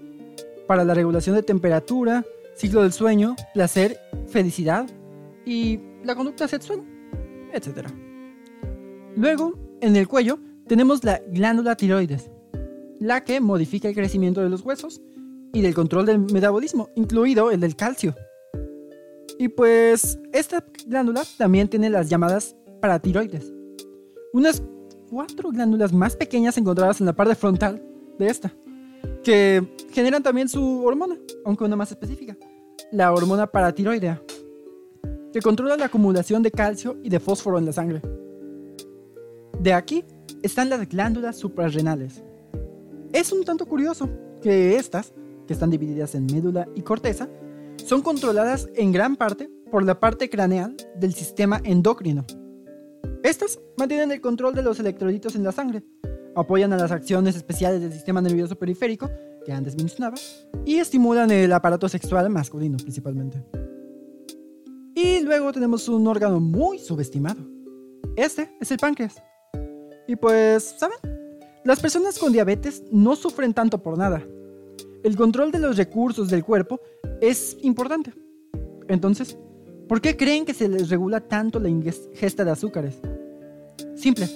para 0.68 0.84
la 0.84 0.94
regulación 0.94 1.36
de 1.36 1.44
temperatura, 1.44 2.26
ciclo 2.56 2.84
del 2.84 2.92
sueño, 2.92 3.36
placer, 3.54 4.00
felicidad 4.28 4.88
y 5.46 5.80
la 6.04 6.16
conducta 6.16 6.48
sexual 6.48 6.84
etc. 7.54 7.88
Luego, 9.16 9.54
en 9.82 9.96
el 9.96 10.08
cuello, 10.08 10.40
tenemos 10.68 11.04
la 11.04 11.22
glándula 11.30 11.76
tiroides, 11.76 12.30
la 13.00 13.24
que 13.24 13.40
modifica 13.40 13.88
el 13.88 13.96
crecimiento 13.96 14.42
de 14.42 14.50
los 14.50 14.62
huesos 14.62 15.02
y 15.54 15.62
del 15.62 15.74
control 15.74 16.06
del 16.06 16.20
metabolismo, 16.20 16.90
incluido 16.96 17.52
el 17.52 17.60
del 17.60 17.76
calcio. 17.76 18.16
Y 19.38 19.50
pues, 19.50 20.20
esta 20.34 20.64
glándula 20.88 21.24
también 21.38 21.68
tiene 21.68 21.90
las 21.90 22.10
llamadas 22.10 22.56
paratiroides, 22.82 23.54
unas 24.34 24.62
cuatro 25.10 25.52
glándulas 25.52 25.94
más 25.94 26.16
pequeñas 26.16 26.58
encontradas 26.58 27.00
en 27.00 27.06
la 27.06 27.16
parte 27.16 27.36
frontal 27.36 27.82
de 28.20 28.28
esta, 28.28 28.54
que 29.24 29.66
generan 29.92 30.24
también 30.24 30.50
su 30.50 30.84
hormona, 30.84 31.18
aunque 31.46 31.64
una 31.64 31.76
más 31.76 31.92
específica, 31.92 32.38
la 32.92 33.12
hormona 33.14 33.48
paratiroidea 33.48 34.22
que 35.34 35.42
controla 35.42 35.78
la 35.78 35.86
acumulación 35.86 36.42
de 36.42 36.52
calcio 36.52 36.98
y 37.04 37.10
de 37.10 37.20
fósforo 37.20 37.58
en 37.58 37.66
la 37.66 37.74
sangre. 37.74 38.02
De 39.60 39.74
aquí 39.74 40.04
están 40.42 40.70
las 40.70 40.88
glándulas 40.88 41.36
suprarrenales. 41.36 42.24
Es 43.14 43.32
un 43.32 43.44
tanto 43.44 43.66
curioso 43.66 44.10
que 44.42 44.76
estas, 44.78 45.14
que 45.46 45.54
están 45.54 45.70
divididas 45.70 46.16
en 46.16 46.26
médula 46.26 46.68
y 46.76 46.82
corteza, 46.82 47.30
son 47.88 48.02
controladas 48.02 48.68
en 48.76 48.92
gran 48.92 49.16
parte 49.16 49.50
por 49.72 49.82
la 49.82 49.98
parte 49.98 50.30
craneal 50.30 50.76
del 51.00 51.14
sistema 51.14 51.62
endocrino. 51.64 52.26
Estas 53.24 53.60
mantienen 53.78 54.12
el 54.12 54.20
control 54.20 54.54
de 54.54 54.62
los 54.62 54.78
electrolitos 54.82 55.36
en 55.36 55.44
la 55.44 55.54
sangre, 55.54 55.84
apoyan 56.36 56.74
a 56.74 56.78
las 56.78 56.92
acciones 56.92 57.38
especiales 57.38 57.80
del 57.80 57.94
sistema 57.94 58.22
nervioso 58.22 58.58
periférico, 58.58 59.10
que 59.46 59.54
antes 59.54 59.78
mencionaba, 59.78 60.18
y 60.66 60.76
estimulan 60.76 61.32
el 61.32 61.54
aparato 61.54 61.88
sexual 61.88 62.30
masculino 62.30 62.76
principalmente. 62.76 63.42
Y 64.94 65.22
luego 65.22 65.54
tenemos 65.54 65.88
un 65.88 66.08
órgano 66.08 66.42
muy 66.42 66.80
subestimado. 66.80 67.40
Este 68.18 68.54
es 68.60 68.70
el 68.70 68.80
páncreas. 68.80 69.24
Y 70.10 70.18
pues, 70.18 70.76
¿saben? 70.78 70.98
Las 71.64 71.80
personas 71.80 72.20
con 72.20 72.34
diabetes 72.34 72.84
no 72.92 73.16
sufren 73.16 73.54
tanto 73.54 73.82
por 73.82 73.98
nada. 73.98 74.22
El 75.08 75.16
control 75.16 75.54
de 75.54 75.60
los 75.60 75.78
recursos 75.78 76.30
del 76.30 76.44
cuerpo 76.44 76.82
es 77.22 77.56
importante. 77.62 78.12
Entonces, 78.90 79.38
¿por 79.88 80.02
qué 80.02 80.18
creen 80.18 80.44
que 80.44 80.54
se 80.54 80.68
les 80.68 80.90
regula 80.90 81.22
tanto 81.22 81.62
la 81.62 81.70
ingesta 81.70 82.44
de 82.44 82.52
azúcares? 82.52 83.00
Simple, 83.96 84.28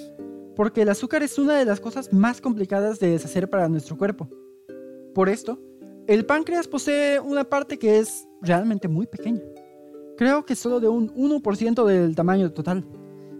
porque 0.56 0.80
el 0.80 0.88
azúcar 0.88 1.22
es 1.22 1.38
una 1.38 1.58
de 1.58 1.66
las 1.66 1.78
cosas 1.78 2.10
más 2.10 2.40
complicadas 2.40 2.98
de 3.00 3.10
deshacer 3.10 3.50
para 3.50 3.68
nuestro 3.68 3.98
cuerpo. 3.98 4.30
Por 5.14 5.28
esto, 5.28 5.60
el 6.06 6.24
páncreas 6.24 6.68
posee 6.68 7.20
una 7.20 7.44
parte 7.44 7.78
que 7.78 7.98
es 7.98 8.26
realmente 8.40 8.88
muy 8.88 9.06
pequeña. 9.06 9.42
Creo 10.16 10.46
que 10.46 10.56
solo 10.56 10.80
de 10.80 10.88
un 10.88 11.10
1% 11.14 11.84
del 11.84 12.16
tamaño 12.16 12.50
total, 12.50 12.82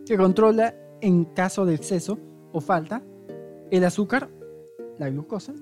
que 0.05 0.19
controla, 0.19 0.75
en 1.01 1.25
caso 1.25 1.65
de 1.65 1.77
exceso 1.77 2.19
o 2.53 2.61
falta, 2.61 3.03
el 3.71 3.85
azúcar, 3.85 4.29
la 4.99 5.09
glucosa, 5.09 5.55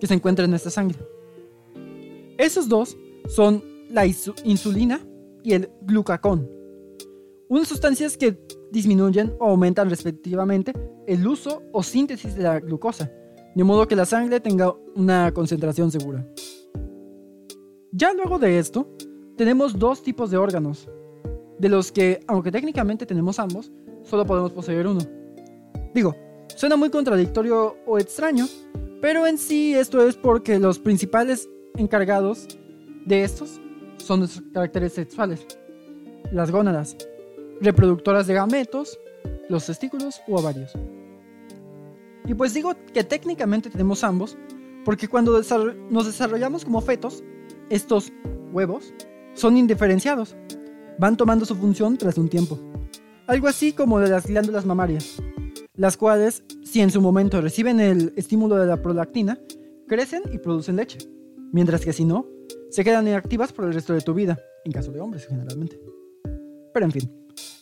que 0.00 0.06
se 0.06 0.14
encuentra 0.14 0.46
en 0.46 0.52
nuestra 0.52 0.70
sangre. 0.70 0.98
Esos 2.38 2.68
dos 2.68 2.96
son 3.26 3.64
la 3.90 4.06
insulina 4.06 5.00
y 5.42 5.54
el 5.54 5.68
glucagón, 5.82 6.48
unas 7.48 7.66
sustancias 7.66 8.16
que 8.16 8.38
disminuyen 8.70 9.34
o 9.40 9.46
aumentan 9.46 9.90
respectivamente 9.90 10.72
el 11.08 11.26
uso 11.26 11.62
o 11.72 11.82
síntesis 11.82 12.36
de 12.36 12.44
la 12.44 12.60
glucosa, 12.60 13.10
de 13.56 13.64
modo 13.64 13.88
que 13.88 13.96
la 13.96 14.04
sangre 14.04 14.38
tenga 14.38 14.72
una 14.94 15.32
concentración 15.32 15.90
segura. 15.90 16.24
Ya 17.90 18.12
luego 18.12 18.38
de 18.38 18.60
esto, 18.60 18.88
tenemos 19.36 19.76
dos 19.76 20.02
tipos 20.02 20.30
de 20.30 20.36
órganos, 20.36 20.88
de 21.58 21.68
los 21.68 21.90
que, 21.90 22.20
aunque 22.28 22.52
técnicamente 22.52 23.04
tenemos 23.04 23.40
ambos, 23.40 23.72
solo 24.04 24.24
podemos 24.24 24.52
poseer 24.52 24.86
uno. 24.86 25.00
Digo, 25.92 26.14
suena 26.54 26.76
muy 26.76 26.90
contradictorio 26.90 27.78
o 27.84 27.98
extraño, 27.98 28.46
pero 29.00 29.26
en 29.26 29.38
sí 29.38 29.74
esto 29.74 30.06
es 30.06 30.16
porque 30.16 30.60
los 30.60 30.78
principales 30.78 31.48
encargados 31.78 32.48
de 33.06 33.22
estos 33.22 33.60
son 33.96 34.20
los 34.20 34.42
caracteres 34.52 34.92
sexuales, 34.92 35.46
las 36.32 36.50
gónadas, 36.50 36.96
reproductoras 37.60 38.26
de 38.26 38.34
gametos, 38.34 38.98
los 39.48 39.66
testículos 39.66 40.20
u 40.26 40.36
ovarios. 40.36 40.72
Y 42.26 42.34
pues 42.34 42.52
digo 42.52 42.74
que 42.92 43.04
técnicamente 43.04 43.70
tenemos 43.70 44.04
ambos, 44.04 44.36
porque 44.84 45.08
cuando 45.08 45.40
nos 45.90 46.06
desarrollamos 46.06 46.64
como 46.64 46.80
fetos, 46.80 47.22
estos 47.70 48.12
huevos 48.52 48.92
son 49.34 49.56
indiferenciados, 49.56 50.36
van 50.98 51.16
tomando 51.16 51.46
su 51.46 51.54
función 51.54 51.96
tras 51.96 52.18
un 52.18 52.28
tiempo. 52.28 52.58
Algo 53.26 53.46
así 53.46 53.72
como 53.72 54.00
de 54.00 54.08
las 54.08 54.26
glándulas 54.26 54.66
mamarias, 54.66 55.22
las 55.74 55.96
cuales, 55.96 56.42
si 56.64 56.80
en 56.80 56.90
su 56.90 57.00
momento 57.00 57.40
reciben 57.40 57.80
el 57.80 58.12
estímulo 58.16 58.56
de 58.56 58.66
la 58.66 58.82
prolactina, 58.82 59.38
crecen 59.86 60.22
y 60.32 60.38
producen 60.38 60.76
leche, 60.76 60.98
mientras 61.52 61.84
que 61.84 61.92
si 61.92 62.04
no, 62.04 62.26
se 62.70 62.84
quedan 62.84 63.08
inactivas 63.08 63.52
por 63.52 63.64
el 63.64 63.74
resto 63.74 63.94
de 63.94 64.00
tu 64.00 64.14
vida, 64.14 64.38
en 64.64 64.72
caso 64.72 64.92
de 64.92 65.00
hombres 65.00 65.26
generalmente. 65.26 65.80
Pero 66.72 66.86
en 66.86 66.92
fin, 66.92 67.10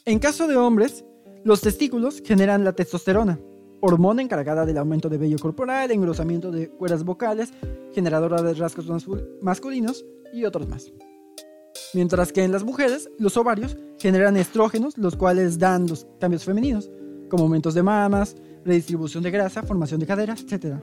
en 0.04 0.18
caso 0.18 0.46
de 0.46 0.56
hombres, 0.56 1.04
los 1.44 1.60
testículos 1.60 2.22
generan 2.24 2.64
la 2.64 2.72
testosterona, 2.72 3.38
hormona 3.80 4.22
encargada 4.22 4.66
del 4.66 4.78
aumento 4.78 5.08
de 5.08 5.18
vello 5.18 5.38
corporal, 5.38 5.90
engrosamiento 5.90 6.50
de 6.50 6.68
cuerdas 6.68 7.04
vocales, 7.04 7.52
generadora 7.92 8.42
de 8.42 8.54
rasgos 8.54 8.86
masculinos 9.40 10.04
y 10.32 10.44
otros 10.44 10.68
más. 10.68 10.92
Mientras 11.94 12.32
que 12.32 12.42
en 12.42 12.52
las 12.52 12.64
mujeres, 12.64 13.10
los 13.18 13.36
ovarios 13.36 13.76
generan 13.98 14.36
estrógenos, 14.36 14.98
los 14.98 15.16
cuales 15.16 15.58
dan 15.58 15.86
los 15.86 16.06
cambios 16.18 16.44
femeninos, 16.44 16.90
como 17.30 17.44
aumentos 17.44 17.74
de 17.74 17.82
mamas, 17.82 18.36
redistribución 18.64 19.22
de 19.22 19.30
grasa, 19.30 19.62
formación 19.62 20.00
de 20.00 20.06
caderas, 20.06 20.44
etc. 20.48 20.76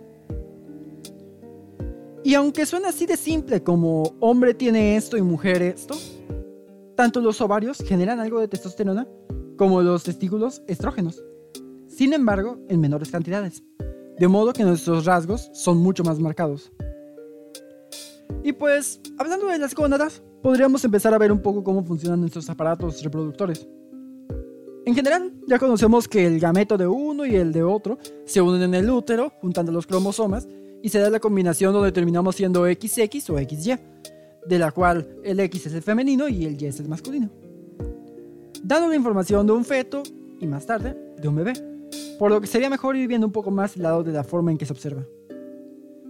Y 2.23 2.35
aunque 2.35 2.65
suena 2.65 2.89
así 2.89 3.05
de 3.05 3.17
simple 3.17 3.63
como 3.63 4.15
hombre 4.19 4.53
tiene 4.53 4.95
esto 4.95 5.17
y 5.17 5.21
mujer 5.21 5.61
esto, 5.61 5.95
tanto 6.95 7.19
los 7.19 7.41
ovarios 7.41 7.79
generan 7.85 8.19
algo 8.19 8.39
de 8.39 8.47
testosterona 8.47 9.07
como 9.57 9.81
los 9.81 10.03
testículos 10.03 10.61
estrógenos 10.67 11.21
sin 11.93 12.13
embargo 12.13 12.57
en 12.69 12.81
menores 12.81 13.11
cantidades, 13.11 13.63
de 14.17 14.27
modo 14.27 14.53
que 14.53 14.63
nuestros 14.63 15.05
rasgos 15.05 15.49
son 15.53 15.77
mucho 15.77 16.03
más 16.03 16.19
marcados. 16.19 16.71
Y 18.43 18.53
pues, 18.53 18.99
hablando 19.17 19.47
de 19.47 19.59
las 19.59 19.75
gónadas, 19.75 20.21
podríamos 20.41 20.83
empezar 20.83 21.13
a 21.13 21.17
ver 21.17 21.31
un 21.31 21.41
poco 21.41 21.63
cómo 21.63 21.83
funcionan 21.83 22.19
nuestros 22.19 22.49
aparatos 22.49 23.03
reproductores. 23.03 23.67
En 24.85 24.95
general, 24.95 25.31
ya 25.47 25.59
conocemos 25.59 26.07
que 26.07 26.25
el 26.25 26.39
gameto 26.39 26.77
de 26.77 26.87
uno 26.87 27.25
y 27.25 27.35
el 27.35 27.53
de 27.53 27.63
otro 27.63 27.97
se 28.25 28.41
unen 28.41 28.63
en 28.63 28.73
el 28.73 28.89
útero, 28.89 29.31
juntando 29.39 29.71
los 29.71 29.87
cromosomas, 29.87 30.47
y 30.83 30.89
se 30.89 30.99
da 30.99 31.09
la 31.09 31.19
combinación 31.19 31.73
donde 31.73 31.91
terminamos 31.91 32.35
siendo 32.35 32.65
XX 32.65 33.29
o 33.31 33.39
XY, 33.39 33.79
de 34.45 34.59
la 34.59 34.71
cual 34.71 35.17
el 35.23 35.39
X 35.39 35.65
es 35.65 35.73
el 35.73 35.81
femenino 35.81 36.29
y 36.29 36.45
el 36.45 36.61
Y 36.61 36.67
es 36.67 36.79
el 36.79 36.87
masculino. 36.87 37.31
Dando 38.61 38.89
la 38.89 38.95
información 38.95 39.47
de 39.47 39.53
un 39.53 39.65
feto 39.65 40.03
y 40.39 40.45
más 40.45 40.67
tarde 40.67 40.95
de 41.19 41.27
un 41.27 41.35
bebé 41.35 41.53
por 42.17 42.31
lo 42.31 42.41
que 42.41 42.47
sería 42.47 42.69
mejor 42.69 42.95
ir 42.95 43.07
viendo 43.07 43.27
un 43.27 43.33
poco 43.33 43.51
más 43.51 43.75
el 43.75 43.83
lado 43.83 44.03
de 44.03 44.11
la 44.11 44.23
forma 44.23 44.51
en 44.51 44.57
que 44.57 44.65
se 44.65 44.73
observa. 44.73 45.03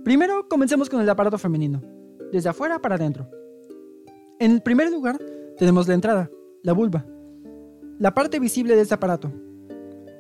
Primero, 0.04 0.48
comencemos 0.48 0.90
con 0.90 1.02
el 1.02 1.10
aparato 1.10 1.38
femenino, 1.38 1.82
desde 2.32 2.50
afuera 2.50 2.80
para 2.80 2.96
adentro. 2.96 3.28
En 4.40 4.52
el 4.52 4.62
primer 4.62 4.92
lugar, 4.92 5.18
tenemos 5.58 5.88
la 5.88 5.94
entrada, 5.94 6.30
la 6.62 6.74
vulva, 6.74 7.06
la 8.00 8.14
parte 8.14 8.40
visible 8.40 8.76
de 8.76 8.82
este 8.82 8.96
aparato. 8.96 9.32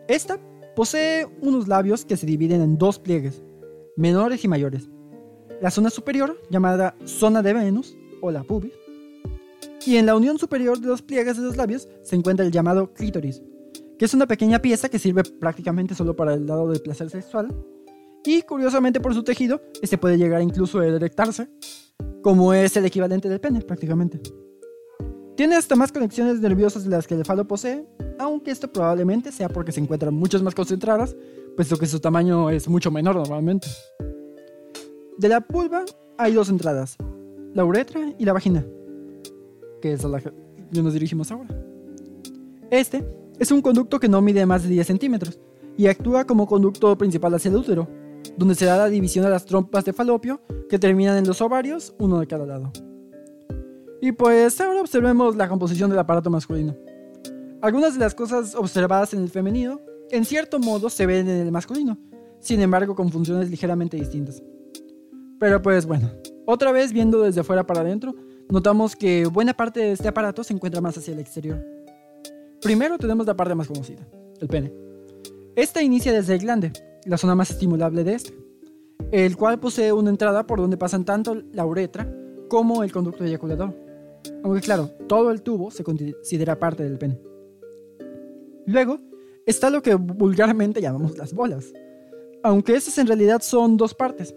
Esta 0.07 0.39
posee 0.75 1.27
unos 1.41 1.67
labios 1.67 2.05
que 2.05 2.17
se 2.17 2.25
dividen 2.25 2.61
en 2.61 2.77
dos 2.77 2.99
pliegues, 2.99 3.43
menores 3.95 4.43
y 4.43 4.47
mayores. 4.47 4.89
La 5.61 5.71
zona 5.71 5.89
superior, 5.89 6.41
llamada 6.49 6.95
zona 7.05 7.41
de 7.41 7.53
Venus 7.53 7.95
o 8.21 8.31
la 8.31 8.43
pubis, 8.43 8.73
y 9.85 9.97
en 9.97 10.05
la 10.05 10.15
unión 10.15 10.37
superior 10.37 10.79
de 10.79 10.87
los 10.87 11.01
pliegues 11.01 11.37
de 11.37 11.43
los 11.43 11.57
labios 11.57 11.87
se 12.03 12.15
encuentra 12.15 12.45
el 12.45 12.51
llamado 12.51 12.93
clítoris, 12.93 13.41
que 13.99 14.05
es 14.05 14.13
una 14.13 14.27
pequeña 14.27 14.59
pieza 14.59 14.89
que 14.89 14.99
sirve 14.99 15.23
prácticamente 15.23 15.93
solo 15.93 16.15
para 16.15 16.33
el 16.33 16.45
lado 16.45 16.69
del 16.69 16.81
placer 16.81 17.09
sexual. 17.09 17.53
Y 18.25 18.41
curiosamente 18.43 19.01
por 19.01 19.13
su 19.13 19.23
tejido, 19.23 19.61
este 19.81 19.97
puede 19.97 20.17
llegar 20.17 20.41
incluso 20.41 20.79
a 20.79 20.87
erectarse, 20.87 21.49
como 22.21 22.53
es 22.53 22.77
el 22.77 22.85
equivalente 22.85 23.27
del 23.27 23.41
pene 23.41 23.61
prácticamente. 23.61 24.21
Tiene 25.35 25.55
hasta 25.55 25.75
más 25.75 25.91
conexiones 25.91 26.39
nerviosas 26.39 26.85
de 26.85 26.91
las 26.91 27.07
que 27.07 27.15
el 27.15 27.25
falo 27.25 27.45
posee, 27.47 27.85
aunque 28.19 28.51
esto 28.51 28.71
probablemente 28.71 29.31
sea 29.31 29.49
porque 29.49 29.71
se 29.71 29.81
encuentran 29.81 30.13
muchas 30.13 30.41
más 30.41 30.55
concentradas, 30.55 31.15
puesto 31.55 31.77
que 31.77 31.85
su 31.85 31.99
tamaño 31.99 32.49
es 32.49 32.67
mucho 32.67 32.91
menor 32.91 33.15
normalmente. 33.15 33.67
De 35.17 35.29
la 35.29 35.41
pulva 35.41 35.85
hay 36.17 36.33
dos 36.33 36.49
entradas, 36.49 36.97
la 37.53 37.65
uretra 37.65 38.13
y 38.17 38.25
la 38.25 38.33
vagina, 38.33 38.65
que 39.81 39.93
es 39.93 40.03
a 40.03 40.07
la 40.07 40.19
que 40.19 40.31
nos 40.71 40.93
dirigimos 40.93 41.31
ahora. 41.31 41.49
Este 42.71 43.05
es 43.39 43.51
un 43.51 43.61
conducto 43.61 43.99
que 43.99 44.07
no 44.07 44.21
mide 44.21 44.45
más 44.45 44.63
de 44.63 44.69
10 44.69 44.87
centímetros 44.87 45.39
y 45.77 45.87
actúa 45.87 46.25
como 46.25 46.47
conducto 46.47 46.97
principal 46.97 47.33
hacia 47.33 47.49
el 47.49 47.57
útero, 47.57 47.87
donde 48.37 48.55
se 48.55 48.65
da 48.65 48.77
la 48.77 48.89
división 48.89 49.25
de 49.25 49.31
las 49.31 49.45
trompas 49.45 49.85
de 49.85 49.93
falopio 49.93 50.41
que 50.69 50.79
terminan 50.79 51.17
en 51.17 51.27
los 51.27 51.41
ovarios, 51.41 51.93
uno 51.99 52.19
de 52.19 52.27
cada 52.27 52.45
lado. 52.45 52.71
Y 54.01 54.11
pues 54.11 54.59
ahora 54.59 54.81
observemos 54.81 55.35
la 55.35 55.47
composición 55.47 55.89
del 55.89 55.99
aparato 55.99 56.29
masculino. 56.29 56.75
Algunas 57.61 57.93
de 57.93 57.99
las 57.99 58.13
cosas 58.13 58.55
observadas 58.55 59.13
en 59.13 59.21
el 59.21 59.29
femenino, 59.29 59.79
en 60.13 60.25
cierto 60.25 60.59
modo, 60.59 60.91
se 60.91 61.07
ven 61.07 61.27
en 61.27 61.41
el 61.41 61.51
masculino, 61.51 61.97
sin 62.39 62.61
embargo 62.61 62.95
con 62.95 63.11
funciones 63.11 63.49
ligeramente 63.49 63.97
distintas. 63.97 64.43
Pero 65.39 65.59
pues 65.61 65.87
bueno, 65.87 66.11
otra 66.45 66.71
vez 66.71 66.93
viendo 66.93 67.21
desde 67.21 67.43
fuera 67.43 67.65
para 67.65 67.81
adentro, 67.81 68.13
notamos 68.47 68.95
que 68.95 69.25
buena 69.25 69.55
parte 69.55 69.79
de 69.79 69.91
este 69.91 70.07
aparato 70.07 70.43
se 70.43 70.53
encuentra 70.53 70.81
más 70.81 70.95
hacia 70.97 71.13
el 71.13 71.19
exterior. 71.19 71.65
Primero 72.61 72.99
tenemos 72.99 73.25
la 73.25 73.35
parte 73.35 73.55
más 73.55 73.67
conocida, 73.67 74.07
el 74.39 74.47
pene. 74.47 74.71
Esta 75.55 75.81
inicia 75.81 76.13
desde 76.13 76.35
el 76.35 76.41
glande, 76.41 76.71
la 77.05 77.17
zona 77.17 77.33
más 77.33 77.49
estimulable 77.49 78.03
de 78.03 78.13
este, 78.13 78.37
el 79.11 79.35
cual 79.35 79.59
posee 79.59 79.91
una 79.93 80.11
entrada 80.11 80.45
por 80.45 80.59
donde 80.59 80.77
pasan 80.77 81.05
tanto 81.05 81.41
la 81.53 81.65
uretra 81.65 82.07
como 82.49 82.83
el 82.83 82.91
conducto 82.91 83.25
eyaculador. 83.25 83.75
Aunque 84.43 84.61
claro, 84.61 84.91
todo 85.07 85.31
el 85.31 85.41
tubo 85.41 85.71
se 85.71 85.83
considera 85.83 86.59
parte 86.59 86.83
del 86.83 86.99
pene. 86.99 87.19
Luego 88.67 88.99
está 89.45 89.69
lo 89.69 89.81
que 89.81 89.95
vulgarmente 89.95 90.81
llamamos 90.81 91.17
las 91.17 91.33
bolas, 91.33 91.73
aunque 92.43 92.75
estas 92.75 92.97
en 92.97 93.07
realidad 93.07 93.41
son 93.41 93.77
dos 93.77 93.93
partes, 93.93 94.33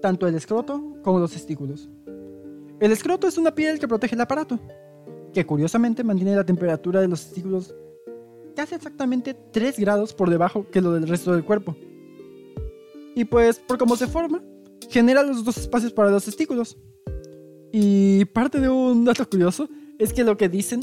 tanto 0.00 0.26
el 0.26 0.34
escroto 0.34 0.94
como 1.02 1.18
los 1.18 1.32
testículos. 1.32 1.88
El 2.80 2.92
escroto 2.92 3.28
es 3.28 3.36
una 3.36 3.54
piel 3.54 3.78
que 3.78 3.88
protege 3.88 4.14
el 4.14 4.20
aparato, 4.20 4.58
que 5.32 5.44
curiosamente 5.44 6.02
mantiene 6.02 6.34
la 6.34 6.44
temperatura 6.44 7.00
de 7.00 7.08
los 7.08 7.24
testículos 7.24 7.74
casi 8.56 8.74
exactamente 8.74 9.34
3 9.52 9.78
grados 9.78 10.12
por 10.12 10.28
debajo 10.30 10.66
que 10.70 10.80
lo 10.80 10.92
del 10.92 11.08
resto 11.08 11.32
del 11.32 11.44
cuerpo. 11.44 11.76
Y 13.14 13.24
pues, 13.24 13.58
por 13.58 13.78
cómo 13.78 13.96
se 13.96 14.06
forma, 14.06 14.42
genera 14.88 15.22
los 15.22 15.44
dos 15.44 15.56
espacios 15.56 15.92
para 15.92 16.10
los 16.10 16.24
testículos. 16.24 16.76
Y 17.72 18.24
parte 18.26 18.60
de 18.60 18.68
un 18.68 19.04
dato 19.04 19.28
curioso 19.28 19.68
es 19.98 20.12
que 20.12 20.24
lo 20.24 20.36
que 20.36 20.48
dicen 20.48 20.80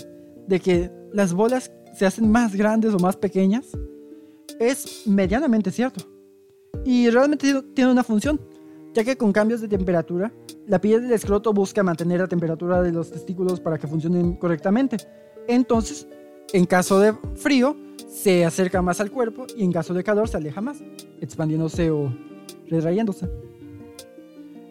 de 0.47 0.59
que 0.59 0.91
las 1.13 1.33
bolas 1.33 1.71
se 1.97 2.05
hacen 2.05 2.31
más 2.31 2.55
grandes 2.55 2.93
o 2.93 2.99
más 2.99 3.15
pequeñas 3.15 3.75
es 4.59 5.07
medianamente 5.07 5.71
cierto. 5.71 6.05
Y 6.85 7.09
realmente 7.09 7.63
tiene 7.73 7.91
una 7.91 8.03
función, 8.03 8.39
ya 8.93 9.03
que 9.03 9.17
con 9.17 9.31
cambios 9.31 9.61
de 9.61 9.67
temperatura, 9.67 10.31
la 10.67 10.79
piel 10.79 11.01
del 11.01 11.13
escroto 11.13 11.53
busca 11.53 11.81
mantener 11.81 12.19
la 12.19 12.27
temperatura 12.27 12.83
de 12.83 12.91
los 12.91 13.09
testículos 13.09 13.59
para 13.59 13.79
que 13.79 13.87
funcionen 13.87 14.35
correctamente. 14.35 14.97
Entonces, 15.47 16.07
en 16.53 16.65
caso 16.65 16.99
de 16.99 17.13
frío, 17.35 17.75
se 18.07 18.45
acerca 18.45 18.81
más 18.83 19.01
al 19.01 19.09
cuerpo 19.09 19.47
y 19.57 19.63
en 19.63 19.71
caso 19.71 19.95
de 19.95 20.03
calor 20.03 20.29
se 20.29 20.37
aleja 20.37 20.61
más, 20.61 20.77
expandiéndose 21.19 21.89
o 21.89 22.15
retrayéndose. 22.69 23.27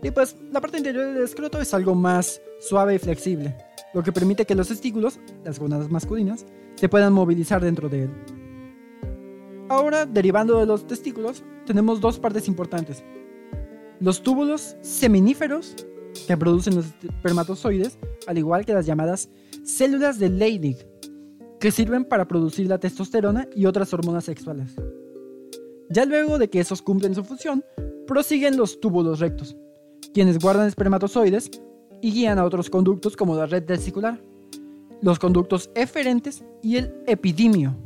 Y 0.00 0.12
pues 0.12 0.36
la 0.52 0.60
parte 0.60 0.78
interior 0.78 1.12
del 1.12 1.24
escroto 1.24 1.60
es 1.60 1.74
algo 1.74 1.96
más 1.96 2.40
suave 2.60 2.94
y 2.94 2.98
flexible, 2.98 3.56
lo 3.94 4.04
que 4.04 4.12
permite 4.12 4.46
que 4.46 4.54
los 4.54 4.68
testículos, 4.68 5.18
las 5.44 5.58
gonadas 5.58 5.90
masculinas, 5.90 6.46
se 6.76 6.88
puedan 6.88 7.12
movilizar 7.12 7.62
dentro 7.62 7.88
de 7.88 8.04
él. 8.04 8.10
Ahora, 9.68 10.06
derivando 10.06 10.58
de 10.58 10.66
los 10.66 10.86
testículos, 10.86 11.42
tenemos 11.64 12.00
dos 12.00 12.20
partes 12.20 12.46
importantes. 12.46 13.02
Los 13.98 14.22
túbulos 14.22 14.76
seminíferos, 14.82 15.74
que 16.26 16.36
producen 16.36 16.76
los 16.76 16.86
espermatozoides, 17.02 17.98
al 18.26 18.38
igual 18.38 18.64
que 18.64 18.74
las 18.74 18.86
llamadas 18.86 19.28
células 19.64 20.18
de 20.18 20.28
Leydig, 20.28 20.86
que 21.58 21.70
sirven 21.70 22.04
para 22.04 22.28
producir 22.28 22.68
la 22.68 22.78
testosterona 22.78 23.48
y 23.54 23.66
otras 23.66 23.92
hormonas 23.92 24.24
sexuales. 24.24 24.76
Ya 25.90 26.04
luego 26.04 26.38
de 26.38 26.48
que 26.48 26.60
esos 26.60 26.82
cumplen 26.82 27.14
su 27.14 27.24
función, 27.24 27.64
prosiguen 28.06 28.56
los 28.56 28.80
túbulos 28.80 29.20
rectos, 29.20 29.56
quienes 30.14 30.38
guardan 30.38 30.68
espermatozoides 30.68 31.50
y 32.02 32.12
guían 32.12 32.38
a 32.38 32.44
otros 32.44 32.70
conductos 32.70 33.16
como 33.16 33.34
la 33.34 33.46
red 33.46 33.64
testicular, 33.64 34.22
los 35.02 35.18
conductos 35.18 35.70
eferentes 35.74 36.44
y 36.62 36.76
el 36.76 36.94
epidimio, 37.06 37.76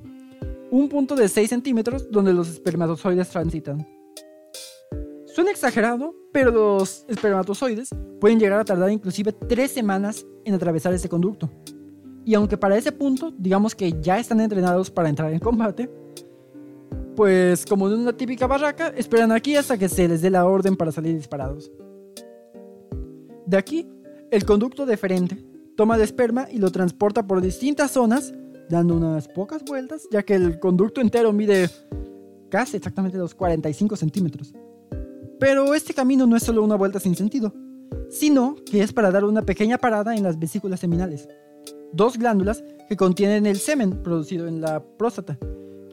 un 0.70 0.88
punto 0.88 1.16
de 1.16 1.28
6 1.28 1.48
centímetros 1.48 2.10
donde 2.10 2.32
los 2.32 2.48
espermatozoides 2.48 3.28
transitan. 3.28 3.86
Suena 5.26 5.50
exagerado, 5.50 6.14
pero 6.32 6.50
los 6.50 7.04
espermatozoides 7.08 7.90
pueden 8.20 8.38
llegar 8.38 8.60
a 8.60 8.64
tardar 8.64 8.90
inclusive 8.90 9.32
3 9.32 9.70
semanas 9.70 10.26
en 10.44 10.54
atravesar 10.54 10.92
ese 10.92 11.08
conducto. 11.08 11.50
Y 12.24 12.34
aunque 12.34 12.56
para 12.56 12.76
ese 12.76 12.92
punto 12.92 13.32
digamos 13.36 13.74
que 13.74 14.00
ya 14.00 14.18
están 14.18 14.40
entrenados 14.40 14.90
para 14.90 15.08
entrar 15.08 15.32
en 15.32 15.38
combate, 15.38 15.90
pues 17.16 17.66
como 17.66 17.88
en 17.88 17.98
una 17.98 18.12
típica 18.16 18.46
barraca, 18.46 18.88
esperan 18.96 19.32
aquí 19.32 19.56
hasta 19.56 19.76
que 19.76 19.88
se 19.88 20.08
les 20.08 20.22
dé 20.22 20.30
la 20.30 20.46
orden 20.46 20.76
para 20.76 20.92
salir 20.92 21.14
disparados. 21.14 21.70
De 23.46 23.56
aquí, 23.56 23.88
el 24.30 24.44
conducto 24.44 24.86
deferente 24.86 25.49
toma 25.80 25.96
el 25.96 26.02
esperma 26.02 26.46
y 26.52 26.58
lo 26.58 26.70
transporta 26.70 27.26
por 27.26 27.40
distintas 27.40 27.92
zonas, 27.92 28.34
dando 28.68 28.94
unas 28.94 29.28
pocas 29.28 29.64
vueltas, 29.64 30.06
ya 30.12 30.22
que 30.22 30.34
el 30.34 30.60
conducto 30.60 31.00
entero 31.00 31.32
mide 31.32 31.70
casi 32.50 32.76
exactamente 32.76 33.16
los 33.16 33.34
45 33.34 33.96
centímetros. 33.96 34.52
Pero 35.38 35.72
este 35.72 35.94
camino 35.94 36.26
no 36.26 36.36
es 36.36 36.42
solo 36.42 36.62
una 36.62 36.76
vuelta 36.76 37.00
sin 37.00 37.16
sentido, 37.16 37.54
sino 38.10 38.56
que 38.70 38.82
es 38.82 38.92
para 38.92 39.10
dar 39.10 39.24
una 39.24 39.40
pequeña 39.40 39.78
parada 39.78 40.14
en 40.14 40.22
las 40.22 40.38
vesículas 40.38 40.80
seminales, 40.80 41.26
dos 41.94 42.18
glándulas 42.18 42.62
que 42.86 42.98
contienen 42.98 43.46
el 43.46 43.56
semen 43.56 44.02
producido 44.02 44.48
en 44.48 44.60
la 44.60 44.84
próstata, 44.84 45.38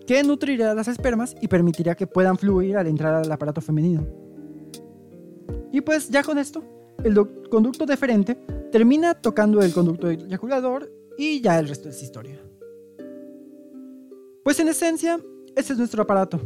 que 0.06 0.22
nutrirá 0.22 0.74
las 0.74 0.90
espermas 0.90 1.34
y 1.42 1.48
permitirá 1.48 1.96
que 1.96 2.08
puedan 2.08 2.38
fluir 2.38 2.76
al 2.76 2.88
entrar 2.88 3.16
al 3.16 3.32
aparato 3.32 3.62
femenino. 3.62 4.06
Y 5.72 5.80
pues 5.80 6.10
ya 6.10 6.24
con 6.24 6.40
esto, 6.40 6.62
el 7.04 7.16
conducto 7.50 7.86
deferente 7.86 8.36
termina 8.72 9.14
tocando 9.14 9.62
el 9.62 9.74
conducto 9.74 10.10
eyaculador 10.10 10.92
y 11.18 11.42
ya 11.42 11.60
el 11.60 11.68
resto 11.68 11.90
es 11.90 12.02
historia. 12.02 12.40
Pues 14.44 14.60
en 14.60 14.68
esencia, 14.70 15.20
este 15.56 15.74
es 15.74 15.80
nuestro 15.80 16.04
aparato. 16.04 16.40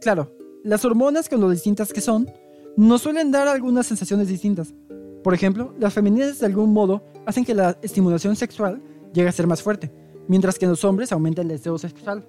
Claro, 0.00 0.32
las 0.64 0.84
hormonas, 0.84 1.28
con 1.28 1.40
lo 1.40 1.50
distintas 1.50 1.92
que 1.92 2.00
son, 2.00 2.28
nos 2.76 3.02
suelen 3.02 3.30
dar 3.30 3.48
algunas 3.48 3.86
sensaciones 3.86 4.28
distintas. 4.28 4.74
Por 5.22 5.34
ejemplo, 5.34 5.74
las 5.78 5.94
femeninas 5.94 6.38
de 6.38 6.46
algún 6.46 6.72
modo 6.72 7.02
hacen 7.26 7.44
que 7.44 7.54
la 7.54 7.78
estimulación 7.82 8.36
sexual 8.36 8.82
llegue 9.12 9.28
a 9.28 9.32
ser 9.32 9.46
más 9.46 9.62
fuerte, 9.62 9.90
mientras 10.28 10.58
que 10.58 10.64
en 10.64 10.70
los 10.70 10.84
hombres 10.84 11.12
aumenta 11.12 11.42
el 11.42 11.48
deseo 11.48 11.78
sexual. 11.78 12.26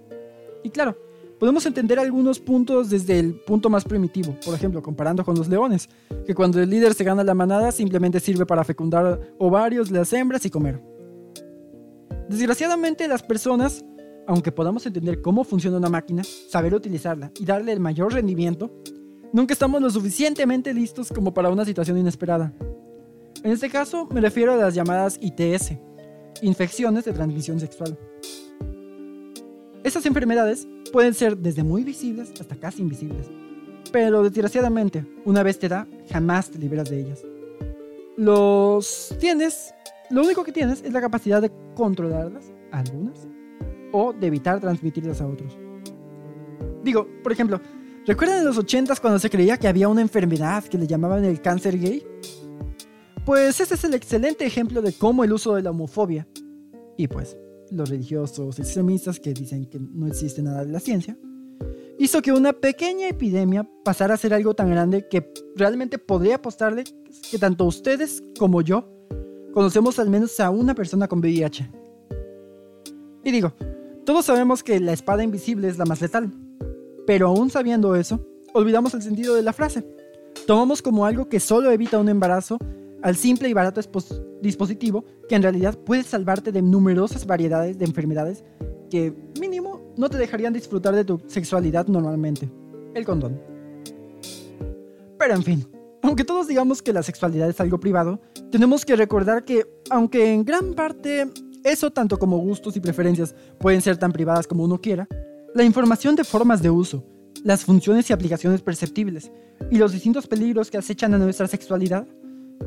Y 0.63 0.69
claro, 0.69 0.97
podemos 1.39 1.65
entender 1.65 1.97
algunos 1.97 2.39
puntos 2.39 2.89
desde 2.89 3.17
el 3.17 3.33
punto 3.33 3.69
más 3.69 3.85
primitivo, 3.85 4.35
por 4.45 4.53
ejemplo, 4.53 4.83
comparando 4.83 5.23
con 5.23 5.35
los 5.35 5.47
leones, 5.47 5.89
que 6.25 6.35
cuando 6.35 6.61
el 6.61 6.69
líder 6.69 6.93
se 6.93 7.05
gana 7.05 7.23
la 7.23 7.33
manada 7.33 7.71
simplemente 7.71 8.19
sirve 8.19 8.45
para 8.45 8.63
fecundar 8.63 9.19
ovarios 9.39 9.89
las 9.89 10.11
hembras 10.11 10.45
y 10.45 10.49
comer. 10.49 10.81
Desgraciadamente 12.27 13.07
las 13.07 13.23
personas, 13.23 13.83
aunque 14.27 14.51
podamos 14.51 14.85
entender 14.85 15.21
cómo 15.21 15.43
funciona 15.43 15.77
una 15.77 15.89
máquina, 15.89 16.23
saber 16.23 16.75
utilizarla 16.75 17.31
y 17.39 17.45
darle 17.45 17.71
el 17.71 17.79
mayor 17.79 18.13
rendimiento, 18.13 18.69
nunca 19.31 19.53
estamos 19.53 19.81
lo 19.81 19.89
suficientemente 19.89 20.73
listos 20.73 21.09
como 21.09 21.33
para 21.33 21.49
una 21.49 21.65
situación 21.65 21.97
inesperada. 21.97 22.53
En 23.43 23.51
este 23.51 23.69
caso 23.69 24.07
me 24.11 24.19
refiero 24.19 24.53
a 24.53 24.57
las 24.57 24.75
llamadas 24.75 25.17
ITS, 25.21 25.71
infecciones 26.41 27.05
de 27.05 27.13
transmisión 27.13 27.59
sexual. 27.59 27.97
Estas 29.83 30.05
enfermedades 30.05 30.67
pueden 30.89 31.13
ser 31.13 31.37
desde 31.37 31.63
muy 31.63 31.83
visibles 31.83 32.31
hasta 32.39 32.55
casi 32.55 32.81
invisibles. 32.81 33.27
Pero 33.91 34.23
desgraciadamente, 34.23 35.05
una 35.25 35.43
vez 35.43 35.59
te 35.59 35.67
da, 35.67 35.87
jamás 36.11 36.49
te 36.49 36.59
liberas 36.59 36.89
de 36.89 37.01
ellas. 37.01 37.23
Los 38.17 39.15
tienes, 39.19 39.73
lo 40.09 40.23
único 40.23 40.43
que 40.43 40.51
tienes 40.51 40.83
es 40.83 40.91
la 40.91 41.01
capacidad 41.01 41.41
de 41.41 41.51
controlarlas, 41.75 42.51
algunas, 42.71 43.27
o 43.91 44.13
de 44.13 44.27
evitar 44.27 44.59
transmitirlas 44.59 45.21
a 45.21 45.27
otros. 45.27 45.57
Digo, 46.83 47.07
por 47.23 47.31
ejemplo, 47.31 47.59
¿recuerdan 48.05 48.39
en 48.39 48.45
los 48.45 48.59
80s 48.59 48.99
cuando 48.99 49.19
se 49.19 49.29
creía 49.29 49.57
que 49.57 49.67
había 49.67 49.87
una 49.87 50.01
enfermedad 50.01 50.63
que 50.63 50.77
le 50.77 50.87
llamaban 50.87 51.25
el 51.25 51.41
cáncer 51.41 51.79
gay? 51.79 52.05
Pues 53.25 53.59
ese 53.59 53.75
es 53.75 53.83
el 53.83 53.93
excelente 53.93 54.45
ejemplo 54.45 54.81
de 54.81 54.93
cómo 54.93 55.23
el 55.23 55.33
uso 55.33 55.55
de 55.55 55.61
la 55.61 55.71
homofobia, 55.71 56.27
y 56.97 57.07
pues 57.07 57.37
los 57.71 57.89
religiosos 57.89 58.59
extremistas 58.59 59.19
que 59.19 59.33
dicen 59.33 59.65
que 59.65 59.79
no 59.79 60.07
existe 60.07 60.41
nada 60.41 60.65
de 60.65 60.71
la 60.71 60.79
ciencia, 60.79 61.17
hizo 61.97 62.21
que 62.21 62.31
una 62.31 62.53
pequeña 62.53 63.07
epidemia 63.07 63.69
pasara 63.83 64.13
a 64.13 64.17
ser 64.17 64.33
algo 64.33 64.53
tan 64.53 64.69
grande 64.69 65.07
que 65.09 65.31
realmente 65.55 65.97
podría 65.97 66.35
apostarle 66.35 66.85
que 67.29 67.37
tanto 67.37 67.65
ustedes 67.65 68.23
como 68.37 68.61
yo 68.61 68.89
conocemos 69.53 69.99
al 69.99 70.09
menos 70.09 70.39
a 70.39 70.49
una 70.49 70.75
persona 70.75 71.07
con 71.07 71.19
VIH. 71.19 71.69
Y 73.23 73.31
digo, 73.31 73.53
todos 74.05 74.25
sabemos 74.25 74.63
que 74.63 74.79
la 74.79 74.93
espada 74.93 75.23
invisible 75.23 75.67
es 75.67 75.77
la 75.77 75.85
más 75.85 76.01
letal, 76.01 76.31
pero 77.05 77.27
aún 77.27 77.49
sabiendo 77.49 77.95
eso, 77.95 78.25
olvidamos 78.53 78.93
el 78.93 79.01
sentido 79.01 79.35
de 79.35 79.43
la 79.43 79.53
frase. 79.53 79.83
Tomamos 80.47 80.81
como 80.81 81.05
algo 81.05 81.27
que 81.27 81.39
solo 81.39 81.71
evita 81.71 81.99
un 81.99 82.09
embarazo 82.09 82.57
al 83.01 83.15
simple 83.15 83.49
y 83.49 83.53
barato 83.53 83.81
dispositivo 84.41 85.05
que 85.27 85.35
en 85.35 85.43
realidad 85.43 85.77
puede 85.77 86.03
salvarte 86.03 86.51
de 86.51 86.61
numerosas 86.61 87.25
variedades 87.25 87.77
de 87.77 87.85
enfermedades 87.85 88.43
que 88.89 89.13
mínimo 89.39 89.93
no 89.97 90.09
te 90.09 90.17
dejarían 90.17 90.53
disfrutar 90.53 90.95
de 90.95 91.05
tu 91.05 91.21
sexualidad 91.27 91.87
normalmente. 91.87 92.49
El 92.93 93.05
condón. 93.05 93.39
Pero 95.17 95.35
en 95.35 95.43
fin, 95.43 95.67
aunque 96.01 96.23
todos 96.23 96.47
digamos 96.47 96.81
que 96.81 96.93
la 96.93 97.03
sexualidad 97.03 97.49
es 97.49 97.59
algo 97.59 97.79
privado, 97.79 98.19
tenemos 98.51 98.85
que 98.85 98.95
recordar 98.95 99.43
que, 99.43 99.65
aunque 99.89 100.33
en 100.33 100.43
gran 100.43 100.73
parte 100.73 101.29
eso 101.63 101.91
tanto 101.91 102.17
como 102.17 102.37
gustos 102.37 102.75
y 102.77 102.79
preferencias 102.79 103.35
pueden 103.59 103.81
ser 103.81 103.97
tan 103.97 104.11
privadas 104.11 104.47
como 104.47 104.63
uno 104.63 104.79
quiera, 104.79 105.07
la 105.53 105.63
información 105.63 106.15
de 106.15 106.23
formas 106.23 106.61
de 106.61 106.69
uso, 106.69 107.03
las 107.43 107.65
funciones 107.65 108.09
y 108.09 108.13
aplicaciones 108.13 108.61
perceptibles 108.61 109.31
y 109.69 109.77
los 109.77 109.91
distintos 109.91 110.27
peligros 110.27 110.71
que 110.71 110.77
acechan 110.77 111.13
a 111.13 111.17
nuestra 111.17 111.47
sexualidad 111.47 112.07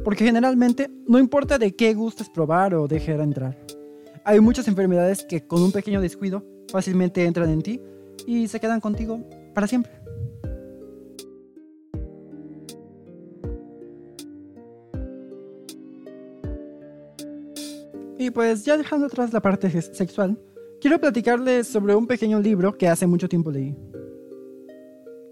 porque 0.04 0.24
generalmente 0.24 0.90
no 1.06 1.18
importa 1.18 1.58
de 1.58 1.74
qué 1.74 1.94
gustes 1.94 2.28
probar 2.28 2.74
o 2.74 2.88
dejar 2.88 3.20
entrar. 3.20 3.56
Hay 4.24 4.40
muchas 4.40 4.68
enfermedades 4.68 5.24
que 5.24 5.46
con 5.46 5.62
un 5.62 5.72
pequeño 5.72 6.00
descuido 6.00 6.44
fácilmente 6.70 7.24
entran 7.24 7.50
en 7.50 7.62
ti 7.62 7.80
y 8.26 8.48
se 8.48 8.60
quedan 8.60 8.80
contigo 8.80 9.20
para 9.54 9.66
siempre. 9.66 9.92
Y 18.18 18.30
pues 18.30 18.64
ya 18.64 18.76
dejando 18.76 19.06
atrás 19.06 19.32
la 19.32 19.40
parte 19.40 19.68
sexual, 19.82 20.38
quiero 20.80 21.00
platicarles 21.00 21.66
sobre 21.66 21.96
un 21.96 22.06
pequeño 22.06 22.38
libro 22.38 22.78
que 22.78 22.86
hace 22.86 23.06
mucho 23.06 23.28
tiempo 23.28 23.50
leí. 23.50 23.76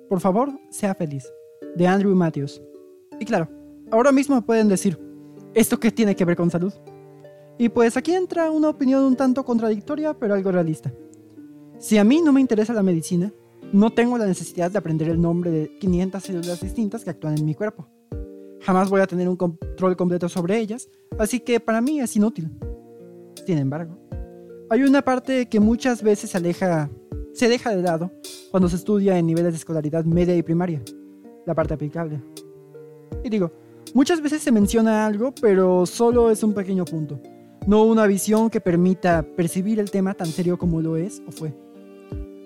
Por 0.09 0.19
favor, 0.19 0.51
sea 0.71 0.93
feliz, 0.97 1.33
de 1.77 1.87
Andrew 1.87 2.17
Matthews. 2.17 2.61
Y 3.21 3.25
claro, 3.25 3.49
ahora 3.91 4.13
mismo 4.13 4.41
pueden 4.43 4.69
decir, 4.69 4.99
¿esto 5.55 5.79
qué 5.79 5.91
tiene 5.91 6.17
que 6.17 6.25
ver 6.25 6.37
con 6.37 6.51
salud? 6.51 6.73
Y 7.59 7.69
pues 7.69 7.97
aquí 7.97 8.15
entra 8.15 8.51
una 8.51 8.69
opinión 8.71 9.05
un 9.05 9.17
tanto 9.17 9.45
contradictoria, 9.45 10.15
pero 10.15 10.35
algo 10.35 10.51
realista. 10.51 10.93
Si 11.79 11.99
a 11.99 12.05
mí 12.05 12.23
no 12.23 12.33
me 12.33 12.41
interesa 12.41 12.73
la 12.73 12.83
medicina, 12.83 13.33
no 13.73 13.91
tengo 13.91 14.19
la 14.19 14.27
necesidad 14.27 14.71
de 14.71 14.79
aprender 14.79 15.09
el 15.09 15.21
nombre 15.21 15.51
de 15.51 15.79
500 15.79 16.23
células 16.23 16.61
distintas 16.61 17.05
que 17.05 17.11
actúan 17.11 17.37
en 17.39 17.45
mi 17.45 17.55
cuerpo. 17.55 17.87
Jamás 18.61 18.91
voy 18.91 19.01
a 19.01 19.07
tener 19.07 19.29
un 19.29 19.37
control 19.37 19.97
completo 19.97 20.29
sobre 20.29 20.59
ellas, 20.59 20.89
así 21.19 21.41
que 21.41 21.61
para 21.61 21.81
mí 21.81 22.01
es 22.01 22.17
inútil. 22.17 22.51
Sin 23.47 23.59
embargo, 23.59 23.99
hay 24.69 24.83
una 24.83 25.03
parte 25.03 25.47
que 25.47 25.61
muchas 25.61 26.03
veces 26.03 26.31
se 26.31 27.49
deja 27.49 27.71
de 27.75 27.83
lado 27.83 28.11
cuando 28.51 28.69
se 28.69 28.77
estudia 28.77 29.19
en 29.19 29.27
niveles 29.27 29.53
de 29.53 29.59
escolaridad 29.59 30.05
media 30.05 30.37
y 30.37 30.43
primaria, 30.43 30.83
la 31.47 31.55
parte 31.55 31.75
aplicable. 31.75 32.21
Y 33.25 33.29
digo, 33.29 33.51
muchas 33.95 34.21
veces 34.21 34.43
se 34.43 34.53
menciona 34.53 35.07
algo, 35.07 35.35
pero 35.41 35.87
solo 35.87 36.31
es 36.31 36.43
un 36.43 36.55
pequeño 36.55 36.85
punto, 36.85 37.21
no 37.67 37.85
una 37.85 38.07
visión 38.07 38.51
que 38.51 38.61
permita 38.61 39.23
percibir 39.23 39.81
el 39.81 39.91
tema 39.91 40.15
tan 40.15 40.29
serio 40.29 40.59
como 40.59 40.81
lo 40.81 40.97
es 40.97 41.23
o 41.27 41.33
fue. 41.33 41.53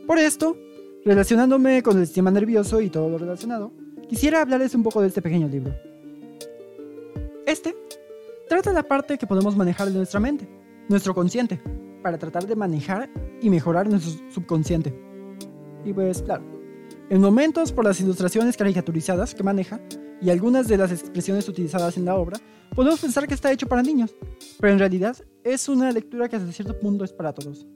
Por 0.06 0.18
esto, 0.18 0.56
relacionándome 1.04 1.82
con 1.82 1.98
el 1.98 2.06
sistema 2.06 2.30
nervioso 2.30 2.80
y 2.80 2.90
todo 2.90 3.08
lo 3.08 3.18
relacionado, 3.18 3.72
quisiera 4.08 4.42
hablarles 4.42 4.74
un 4.74 4.82
poco 4.82 5.00
de 5.00 5.08
este 5.08 5.22
pequeño 5.22 5.48
libro. 5.48 5.74
Este 7.46 7.74
trata 8.48 8.72
la 8.72 8.82
parte 8.82 9.18
que 9.18 9.26
podemos 9.26 9.56
manejar 9.56 9.88
de 9.88 9.94
nuestra 9.94 10.20
mente, 10.20 10.48
nuestro 10.88 11.14
consciente, 11.14 11.60
para 12.02 12.18
tratar 12.18 12.46
de 12.46 12.56
manejar 12.56 13.10
y 13.40 13.50
mejorar 13.50 13.88
nuestro 13.88 14.12
subconsciente. 14.30 14.94
Y 15.84 15.92
pues 15.92 16.22
claro, 16.22 16.44
en 17.10 17.20
momentos 17.20 17.72
por 17.72 17.84
las 17.84 18.00
ilustraciones 18.00 18.56
caricaturizadas 18.56 19.34
que 19.34 19.42
maneja 19.42 19.80
y 20.20 20.30
algunas 20.30 20.68
de 20.68 20.76
las 20.76 20.92
expresiones 20.92 21.48
utilizadas 21.48 21.96
en 21.96 22.04
la 22.04 22.16
obra, 22.16 22.38
podemos 22.74 23.00
pensar 23.00 23.26
que 23.26 23.34
está 23.34 23.52
hecho 23.52 23.66
para 23.66 23.82
niños, 23.82 24.14
pero 24.60 24.72
en 24.72 24.78
realidad 24.78 25.16
es 25.42 25.68
una 25.68 25.90
lectura 25.92 26.28
que 26.28 26.36
hasta 26.36 26.52
cierto 26.52 26.78
punto 26.78 27.04
es 27.04 27.12
para 27.12 27.32
todos. 27.32 27.66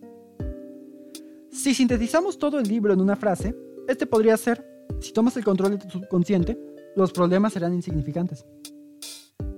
Si 1.50 1.74
sintetizamos 1.74 2.38
todo 2.38 2.58
el 2.58 2.68
libro 2.68 2.92
en 2.92 3.00
una 3.00 3.16
frase, 3.16 3.54
este 3.88 4.06
podría 4.06 4.36
ser, 4.36 4.64
si 5.00 5.12
tomas 5.12 5.36
el 5.36 5.44
control 5.44 5.72
de 5.72 5.78
tu 5.78 5.90
subconsciente, 5.90 6.58
los 6.96 7.12
problemas 7.12 7.52
serán 7.52 7.74
insignificantes. 7.74 8.44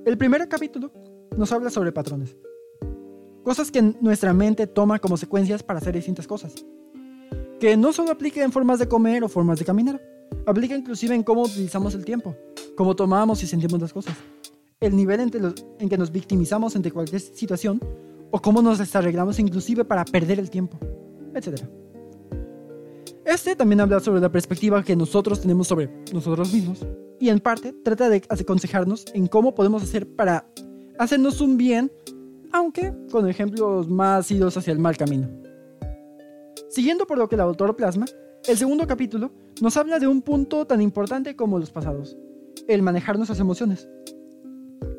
El 0.05 0.17
primer 0.17 0.49
capítulo 0.49 0.93
nos 1.37 1.53
habla 1.53 1.71
sobre 1.71 1.93
patrones. 1.93 2.37
Cosas 3.43 3.71
que 3.71 3.83
nuestra 3.83 4.33
mente 4.33 4.67
toma 4.67 4.99
como 4.99 5.17
secuencias 5.17 5.63
para 5.63 5.79
hacer 5.79 5.95
distintas 5.95 6.27
cosas. 6.27 6.65
Que 7.59 7.77
no 7.77 7.93
solo 7.93 8.11
aplica 8.11 8.43
en 8.43 8.53
formas 8.53 8.79
de 8.79 8.89
comer 8.89 9.25
o 9.25 9.29
formas 9.29 9.59
de 9.59 9.65
caminar, 9.65 10.01
aplica 10.47 10.77
inclusive 10.77 11.15
en 11.15 11.23
cómo 11.23 11.43
utilizamos 11.43 11.95
el 11.95 12.05
tiempo, 12.05 12.37
cómo 12.81 12.97
tomamos 12.97 13.43
y 13.43 13.47
sentimos 13.47 13.79
las 13.79 13.93
cosas, 13.93 14.17
el 14.81 14.97
nivel 14.97 15.21
en 15.21 15.89
que 15.91 15.99
nos 15.99 16.11
victimizamos 16.11 16.75
ante 16.75 16.91
cualquier 16.91 17.21
situación 17.21 17.79
o 18.31 18.41
cómo 18.41 18.63
nos 18.63 18.79
desarreglamos 18.79 19.39
inclusive 19.39 19.85
para 19.85 20.03
perder 20.03 20.39
el 20.39 20.49
tiempo, 20.49 20.79
etc. 21.35 21.61
Este 23.23 23.55
también 23.55 23.83
habla 23.83 24.01
sobre 24.01 24.23
la 24.23 24.33
perspectiva 24.33 24.83
que 24.83 24.97
nosotros 24.97 25.43
tenemos 25.43 25.69
sobre 25.69 25.91
nosotros 26.15 26.55
mismos 26.55 26.87
y 27.21 27.29
en 27.29 27.41
parte 27.41 27.75
trata 27.85 28.09
de 28.09 28.23
aconsejarnos 28.31 29.05
en 29.13 29.27
cómo 29.27 29.55
podemos 29.55 29.83
hacer 29.83 30.09
para 30.17 30.47
hacernos 30.99 31.43
un 31.43 31.59
bien, 31.59 31.93
aunque 32.51 32.95
con 33.13 33.29
ejemplos 33.29 33.91
más 33.91 34.31
idos 34.31 34.57
hacia 34.57 34.73
el 34.73 34.79
mal 34.79 34.97
camino. 34.97 35.29
Siguiendo 36.71 37.07
por 37.07 37.19
lo 37.19 37.29
que 37.29 37.35
el 37.35 37.43
autor 37.43 37.77
plasma, 37.77 38.07
el 38.49 38.57
segundo 38.57 38.87
capítulo 38.87 39.33
nos 39.61 39.77
habla 39.77 39.99
de 39.99 40.07
un 40.07 40.23
punto 40.23 40.67
tan 40.67 40.81
importante 40.81 41.37
como 41.37 41.59
los 41.59 41.71
pasados, 41.71 42.17
el 42.69 42.83
manejar 42.83 43.17
nuestras 43.17 43.41
emociones. 43.41 43.89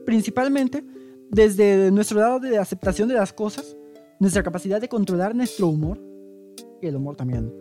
Principalmente 0.06 0.84
desde 1.30 1.92
nuestro 1.92 2.20
lado 2.20 2.40
de 2.40 2.58
aceptación 2.58 3.08
de 3.08 3.16
las 3.16 3.32
cosas, 3.32 3.78
nuestra 4.20 4.44
capacidad 4.44 4.82
de 4.82 4.90
controlar 4.90 5.34
nuestro 5.34 5.68
humor 5.68 6.00
y 6.82 6.88
el 6.88 6.96
humor 6.96 7.16
también 7.16 7.54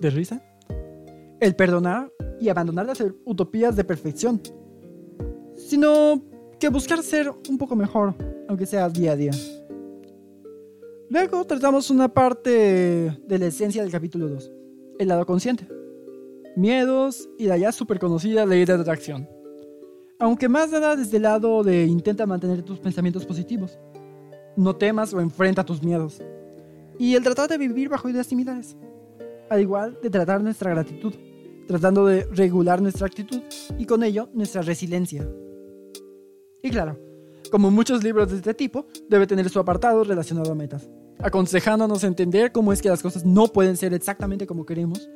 de 0.00 0.10
risa, 0.10 0.42
el 1.40 1.56
perdonar 1.56 2.12
y 2.40 2.48
abandonar 2.48 2.86
las 2.86 3.02
utopías 3.24 3.74
de 3.74 3.84
perfección, 3.84 4.40
sino 5.56 6.22
que 6.60 6.68
buscar 6.68 7.02
ser 7.02 7.30
un 7.48 7.58
poco 7.58 7.74
mejor, 7.74 8.14
aunque 8.48 8.66
sea 8.66 8.88
día 8.88 9.12
a 9.12 9.16
día. 9.16 9.32
Luego 11.10 11.44
tratamos 11.44 11.90
una 11.90 12.12
parte 12.12 13.18
de 13.26 13.38
la 13.38 13.46
esencia 13.46 13.82
del 13.82 13.90
capítulo 13.90 14.28
2, 14.28 14.52
el 14.98 15.08
lado 15.08 15.26
consciente. 15.26 15.68
Miedos 16.56 17.28
y 17.38 17.46
la 17.46 17.56
ya 17.56 17.72
súper 17.72 17.98
conocida 17.98 18.46
ley 18.46 18.64
de 18.64 18.74
atracción. 18.74 19.28
Aunque 20.20 20.48
más 20.48 20.72
nada 20.72 20.96
desde 20.96 21.18
el 21.18 21.22
lado 21.22 21.62
de 21.62 21.86
intenta 21.86 22.26
mantener 22.26 22.62
tus 22.62 22.80
pensamientos 22.80 23.24
positivos. 23.24 23.78
No 24.56 24.74
temas 24.74 25.14
o 25.14 25.20
enfrenta 25.20 25.64
tus 25.64 25.80
miedos. 25.80 26.20
Y 26.98 27.14
el 27.14 27.22
tratar 27.22 27.48
de 27.48 27.56
vivir 27.56 27.88
bajo 27.88 28.08
ideas 28.08 28.26
similares. 28.26 28.76
Al 29.48 29.60
igual 29.60 29.96
de 30.02 30.10
tratar 30.10 30.42
nuestra 30.42 30.72
gratitud, 30.72 31.14
tratando 31.68 32.04
de 32.04 32.24
regular 32.32 32.82
nuestra 32.82 33.06
actitud 33.06 33.40
y 33.78 33.86
con 33.86 34.02
ello 34.02 34.28
nuestra 34.34 34.62
resiliencia. 34.62 35.28
Y 36.64 36.70
claro, 36.70 36.98
como 37.52 37.70
muchos 37.70 38.02
libros 38.02 38.30
de 38.30 38.38
este 38.38 38.54
tipo, 38.54 38.86
debe 39.08 39.28
tener 39.28 39.48
su 39.48 39.60
apartado 39.60 40.02
relacionado 40.02 40.50
a 40.50 40.56
metas, 40.56 40.90
aconsejándonos 41.20 42.02
entender 42.02 42.50
cómo 42.50 42.72
es 42.72 42.82
que 42.82 42.88
las 42.88 43.02
cosas 43.02 43.24
no 43.24 43.46
pueden 43.46 43.76
ser 43.76 43.94
exactamente 43.94 44.48
como 44.48 44.66
queremos, 44.66 45.08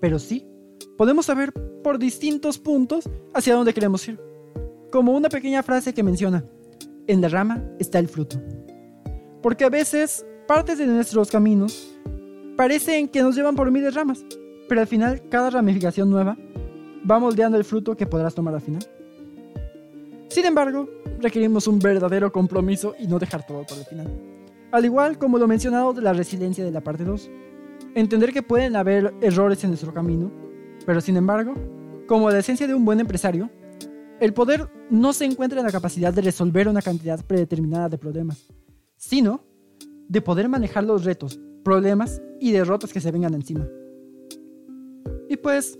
pero 0.00 0.20
sí 0.20 0.46
podemos 0.96 1.26
saber 1.26 1.52
por 1.82 1.98
distintos 1.98 2.58
puntos 2.58 3.10
hacia 3.34 3.56
dónde 3.56 3.74
queremos 3.74 4.06
ir. 4.06 4.33
Como 4.94 5.10
una 5.10 5.28
pequeña 5.28 5.64
frase 5.64 5.92
que 5.92 6.04
menciona, 6.04 6.44
en 7.08 7.20
la 7.20 7.26
rama 7.26 7.64
está 7.80 7.98
el 7.98 8.06
fruto. 8.06 8.40
Porque 9.42 9.64
a 9.64 9.68
veces 9.68 10.24
partes 10.46 10.78
de 10.78 10.86
nuestros 10.86 11.32
caminos 11.32 11.98
parecen 12.56 13.08
que 13.08 13.20
nos 13.20 13.34
llevan 13.34 13.56
por 13.56 13.72
miles 13.72 13.92
ramas, 13.92 14.24
pero 14.68 14.82
al 14.82 14.86
final 14.86 15.28
cada 15.28 15.50
ramificación 15.50 16.10
nueva 16.10 16.38
va 17.10 17.18
moldeando 17.18 17.58
el 17.58 17.64
fruto 17.64 17.96
que 17.96 18.06
podrás 18.06 18.36
tomar 18.36 18.54
al 18.54 18.60
final. 18.60 18.86
Sin 20.28 20.46
embargo, 20.46 20.88
requerimos 21.18 21.66
un 21.66 21.80
verdadero 21.80 22.30
compromiso 22.30 22.94
y 22.96 23.08
no 23.08 23.18
dejar 23.18 23.44
todo 23.44 23.64
para 23.64 23.80
el 23.80 23.86
final. 23.86 24.06
Al 24.70 24.84
igual 24.84 25.18
como 25.18 25.38
lo 25.38 25.48
mencionado 25.48 25.92
de 25.92 26.02
la 26.02 26.12
resiliencia 26.12 26.64
de 26.64 26.70
la 26.70 26.82
parte 26.82 27.02
2. 27.02 27.30
Entender 27.96 28.32
que 28.32 28.44
pueden 28.44 28.76
haber 28.76 29.12
errores 29.20 29.64
en 29.64 29.70
nuestro 29.70 29.92
camino, 29.92 30.30
pero 30.86 31.00
sin 31.00 31.16
embargo, 31.16 31.52
como 32.06 32.30
la 32.30 32.38
esencia 32.38 32.68
de 32.68 32.76
un 32.76 32.84
buen 32.84 33.00
empresario, 33.00 33.50
el 34.24 34.32
poder 34.32 34.70
no 34.88 35.12
se 35.12 35.26
encuentra 35.26 35.60
en 35.60 35.66
la 35.66 35.72
capacidad 35.72 36.10
de 36.10 36.22
resolver 36.22 36.66
una 36.66 36.80
cantidad 36.80 37.22
predeterminada 37.26 37.90
de 37.90 37.98
problemas, 37.98 38.48
sino 38.96 39.44
de 40.08 40.22
poder 40.22 40.48
manejar 40.48 40.84
los 40.84 41.04
retos, 41.04 41.38
problemas 41.62 42.22
y 42.40 42.52
derrotas 42.52 42.90
que 42.90 43.02
se 43.02 43.10
vengan 43.10 43.34
encima. 43.34 43.68
Y 45.28 45.36
pues, 45.36 45.76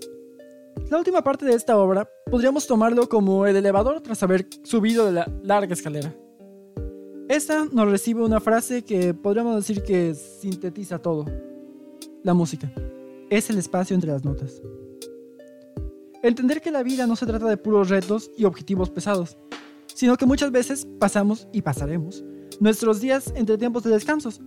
la 0.91 0.99
última 0.99 1.23
parte 1.23 1.43
de 1.43 1.53
esta 1.53 1.75
obra 1.75 2.07
podríamos 2.29 2.67
tomarlo 2.67 3.09
como 3.09 3.47
el 3.47 3.55
elevador 3.55 4.01
tras 4.01 4.21
haber 4.21 4.47
subido 4.63 5.07
de 5.07 5.13
la 5.13 5.31
larga 5.41 5.73
escalera. 5.73 6.15
Esta 7.27 7.65
nos 7.71 7.89
recibe 7.89 8.23
una 8.23 8.39
frase 8.39 8.83
que 8.83 9.15
podríamos 9.15 9.55
decir 9.55 9.81
que 9.81 10.13
sintetiza 10.13 10.99
todo. 10.99 11.25
La 12.21 12.35
música 12.35 12.71
es 13.31 13.49
el 13.49 13.57
espacio 13.57 13.95
entre 13.95 14.11
las 14.11 14.23
notas. 14.23 14.61
Entender 16.25 16.59
que 16.59 16.71
la 16.71 16.81
vida 16.81 17.05
no 17.05 17.15
se 17.15 17.27
trata 17.27 17.45
de 17.47 17.55
puros 17.55 17.89
retos 17.89 18.31
y 18.35 18.45
objetivos 18.45 18.89
pesados, 18.89 19.37
sino 19.93 20.17
que 20.17 20.25
muchas 20.25 20.51
veces 20.51 20.87
pasamos 20.99 21.47
y 21.53 21.61
pasaremos 21.61 22.25
nuestros 22.59 22.99
días 22.99 23.31
entre 23.35 23.59
tiempos 23.59 23.83
de 23.83 23.91
descansos. 23.91 24.41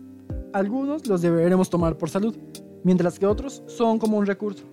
Algunos 0.52 1.06
los 1.06 1.22
deberemos 1.22 1.70
tomar 1.70 1.96
por 1.96 2.10
salud, 2.10 2.36
mientras 2.82 3.20
que 3.20 3.26
otros 3.26 3.62
son 3.68 4.00
como 4.00 4.18
un 4.18 4.26
recurso. 4.26 4.64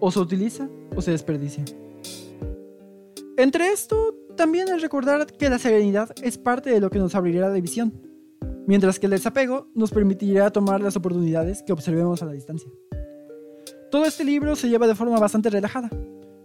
O 0.00 0.10
se 0.10 0.18
utiliza 0.18 0.66
o 0.96 1.02
se 1.02 1.10
desperdicia. 1.10 1.62
Entre 3.36 3.68
esto, 3.68 4.16
también 4.34 4.66
es 4.68 4.80
recordar 4.80 5.26
que 5.26 5.50
la 5.50 5.58
serenidad 5.58 6.08
es 6.22 6.38
parte 6.38 6.70
de 6.70 6.80
lo 6.80 6.88
que 6.88 7.00
nos 7.00 7.14
abrirá 7.14 7.50
la 7.50 7.60
visión, 7.60 7.92
mientras 8.66 8.98
que 8.98 9.08
el 9.08 9.12
desapego 9.12 9.68
nos 9.74 9.90
permitirá 9.90 10.50
tomar 10.50 10.80
las 10.80 10.96
oportunidades 10.96 11.62
que 11.62 11.74
observemos 11.74 12.22
a 12.22 12.24
la 12.24 12.32
distancia. 12.32 12.70
Todo 13.90 14.06
este 14.06 14.24
libro 14.24 14.56
se 14.56 14.70
lleva 14.70 14.86
de 14.86 14.94
forma 14.94 15.18
bastante 15.18 15.50
relajada, 15.50 15.90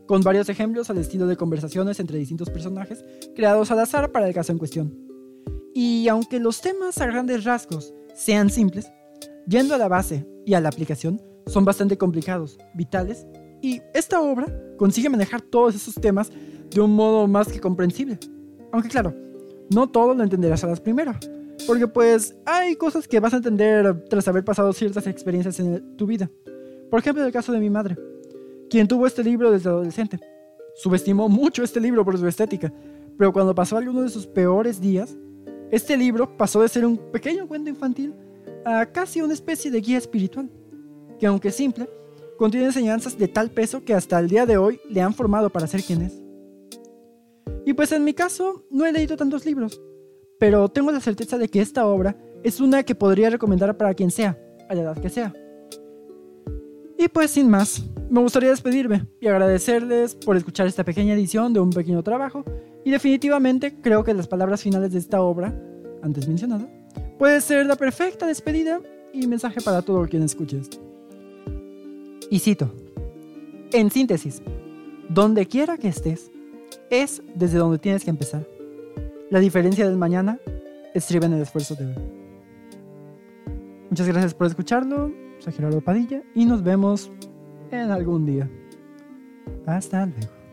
con 0.06 0.22
varios 0.22 0.50
ejemplos 0.50 0.90
al 0.90 0.98
estilo 0.98 1.28
de 1.28 1.38
conversaciones 1.38 2.00
entre 2.00 2.20
distintos 2.20 2.50
personajes 2.50 3.04
creados 3.36 3.72
al 3.72 3.80
azar 3.80 4.12
para 4.12 4.28
el 4.28 4.34
caso 4.34 4.52
en 4.52 4.58
cuestión. 4.58 4.98
Y 5.74 6.08
aunque 6.08 6.40
los 6.40 6.62
temas 6.62 7.00
a 7.00 7.06
grandes 7.06 7.44
rasgos 7.44 7.94
sean 8.14 8.50
simples, 8.50 8.92
yendo 9.48 9.76
a 9.76 9.78
la 9.78 9.88
base 9.88 10.28
y 10.46 10.54
a 10.54 10.62
la 10.62 10.70
aplicación 10.70 11.22
son 11.48 11.66
bastante 11.66 11.98
complicados, 11.98 12.58
vitales 12.74 13.28
y 13.62 13.82
esta 13.94 14.22
obra 14.22 14.48
consigue 14.78 15.10
manejar 15.10 15.42
todos 15.42 15.76
esos 15.76 15.96
temas 15.96 16.32
de 16.70 16.82
un 16.82 16.96
modo 16.96 17.28
más 17.28 17.48
que 17.48 17.60
comprensible. 17.60 18.20
Aunque 18.72 18.90
claro, 18.90 19.14
no 19.74 19.90
todo 19.90 20.14
lo 20.14 20.24
entenderás 20.24 20.64
a 20.64 20.68
las 20.68 20.80
primeras. 20.80 21.18
Porque 21.66 21.88
pues 21.88 22.36
hay 22.46 22.76
cosas 22.76 23.08
que 23.08 23.20
vas 23.20 23.34
a 23.34 23.38
entender 23.38 24.06
tras 24.10 24.28
haber 24.28 24.44
pasado 24.44 24.74
ciertas 24.74 25.08
experiencias 25.08 25.60
en 25.60 25.96
tu 25.98 26.06
vida. 26.06 26.30
Por 26.92 27.00
ejemplo, 27.00 27.26
el 27.26 27.32
caso 27.32 27.52
de 27.52 27.60
mi 27.60 27.70
madre, 27.70 27.98
quien 28.70 28.88
tuvo 28.88 29.08
este 29.08 29.24
libro 29.24 29.52
desde 29.52 29.70
adolescente. 29.70 30.20
Subestimó 30.76 31.30
mucho 31.30 31.64
este 31.64 31.80
libro 31.80 32.04
por 32.04 32.18
su 32.18 32.28
estética, 32.28 32.72
pero 33.18 33.32
cuando 33.32 33.56
pasó 33.56 33.78
alguno 33.78 34.02
de 34.02 34.10
sus 34.10 34.28
peores 34.28 34.82
días, 34.82 35.16
este 35.72 35.98
libro 35.98 36.38
pasó 36.38 36.62
de 36.62 36.70
ser 36.70 36.86
un 36.86 36.98
pequeño 36.98 37.48
cuento 37.48 37.70
infantil 37.70 38.14
a 38.66 38.86
casi 38.86 39.22
una 39.22 39.34
especie 39.34 39.72
de 39.72 39.82
guía 39.82 39.98
espiritual, 39.98 40.50
que 41.20 41.28
aunque 41.28 41.52
simple, 41.52 41.90
contiene 42.38 42.68
enseñanzas 42.68 43.18
de 43.18 43.28
tal 43.28 43.52
peso 43.52 43.84
que 43.84 43.94
hasta 43.94 44.20
el 44.20 44.28
día 44.28 44.46
de 44.46 44.58
hoy 44.58 44.80
le 44.90 45.02
han 45.02 45.14
formado 45.14 45.50
para 45.50 45.68
ser 45.68 45.82
quien 45.82 46.02
es. 46.02 46.22
Y 47.66 47.74
pues 47.74 47.92
en 47.92 48.04
mi 48.04 48.14
caso 48.14 48.66
no 48.70 48.86
he 48.86 48.92
leído 48.92 49.18
tantos 49.18 49.46
libros, 49.46 49.82
pero 50.40 50.70
tengo 50.70 50.92
la 50.92 51.00
certeza 51.00 51.38
de 51.38 51.48
que 51.48 51.62
esta 51.62 51.88
obra 51.88 52.18
es 52.44 52.60
una 52.60 52.84
que 52.84 52.96
podría 52.96 53.30
recomendar 53.30 53.76
para 53.78 53.94
quien 53.94 54.12
sea, 54.12 54.38
a 54.70 54.76
la 54.76 54.82
edad 54.82 54.98
que 54.98 55.10
sea. 55.10 55.34
Y 56.98 57.08
pues 57.10 57.32
sin 57.32 57.50
más, 57.50 57.84
me 58.10 58.22
gustaría 58.22 58.50
despedirme 58.50 59.08
y 59.20 59.28
agradecerles 59.28 60.16
por 60.16 60.38
escuchar 60.38 60.68
esta 60.68 60.84
pequeña 60.84 61.14
edición 61.14 61.54
de 61.54 61.60
un 61.60 61.70
pequeño 61.70 62.02
trabajo 62.04 62.44
y 62.86 62.92
definitivamente 62.92 63.76
creo 63.82 64.04
que 64.04 64.14
las 64.14 64.28
palabras 64.28 64.62
finales 64.62 64.92
de 64.94 65.00
esta 65.00 65.22
obra, 65.22 65.54
antes 66.02 66.28
mencionada, 66.28 66.68
puede 67.18 67.42
ser 67.42 67.66
la 67.66 67.76
perfecta 67.76 68.28
despedida 68.28 68.80
y 69.12 69.28
mensaje 69.28 69.60
para 69.62 69.82
todo 69.82 70.08
quien 70.08 70.24
escuche 70.24 70.60
esto. 70.60 70.78
Y 72.30 72.40
cito, 72.40 72.72
en 73.72 73.90
síntesis, 73.92 74.42
donde 75.10 75.48
quiera 75.48 75.78
que 75.78 75.88
estés, 75.88 76.32
es 76.90 77.22
desde 77.36 77.58
donde 77.58 77.80
tienes 77.80 78.04
que 78.04 78.10
empezar. 78.10 78.48
La 79.30 79.40
diferencia 79.40 79.86
del 79.86 79.98
mañana 79.98 80.40
estriba 80.94 81.26
en 81.26 81.34
el 81.34 81.42
esfuerzo 81.42 81.76
de 81.76 81.88
hoy. 81.88 81.96
Muchas 83.90 84.08
gracias 84.08 84.34
por 84.34 84.48
escucharlo 84.48 85.25
soy 85.46 85.54
Gerardo 85.54 85.80
Padilla 85.80 86.24
y 86.34 86.46
nos 86.46 86.64
vemos 86.64 87.12
en 87.70 87.92
algún 87.92 88.26
día. 88.26 88.50
Hasta 89.68 90.08
luego. 90.08 90.46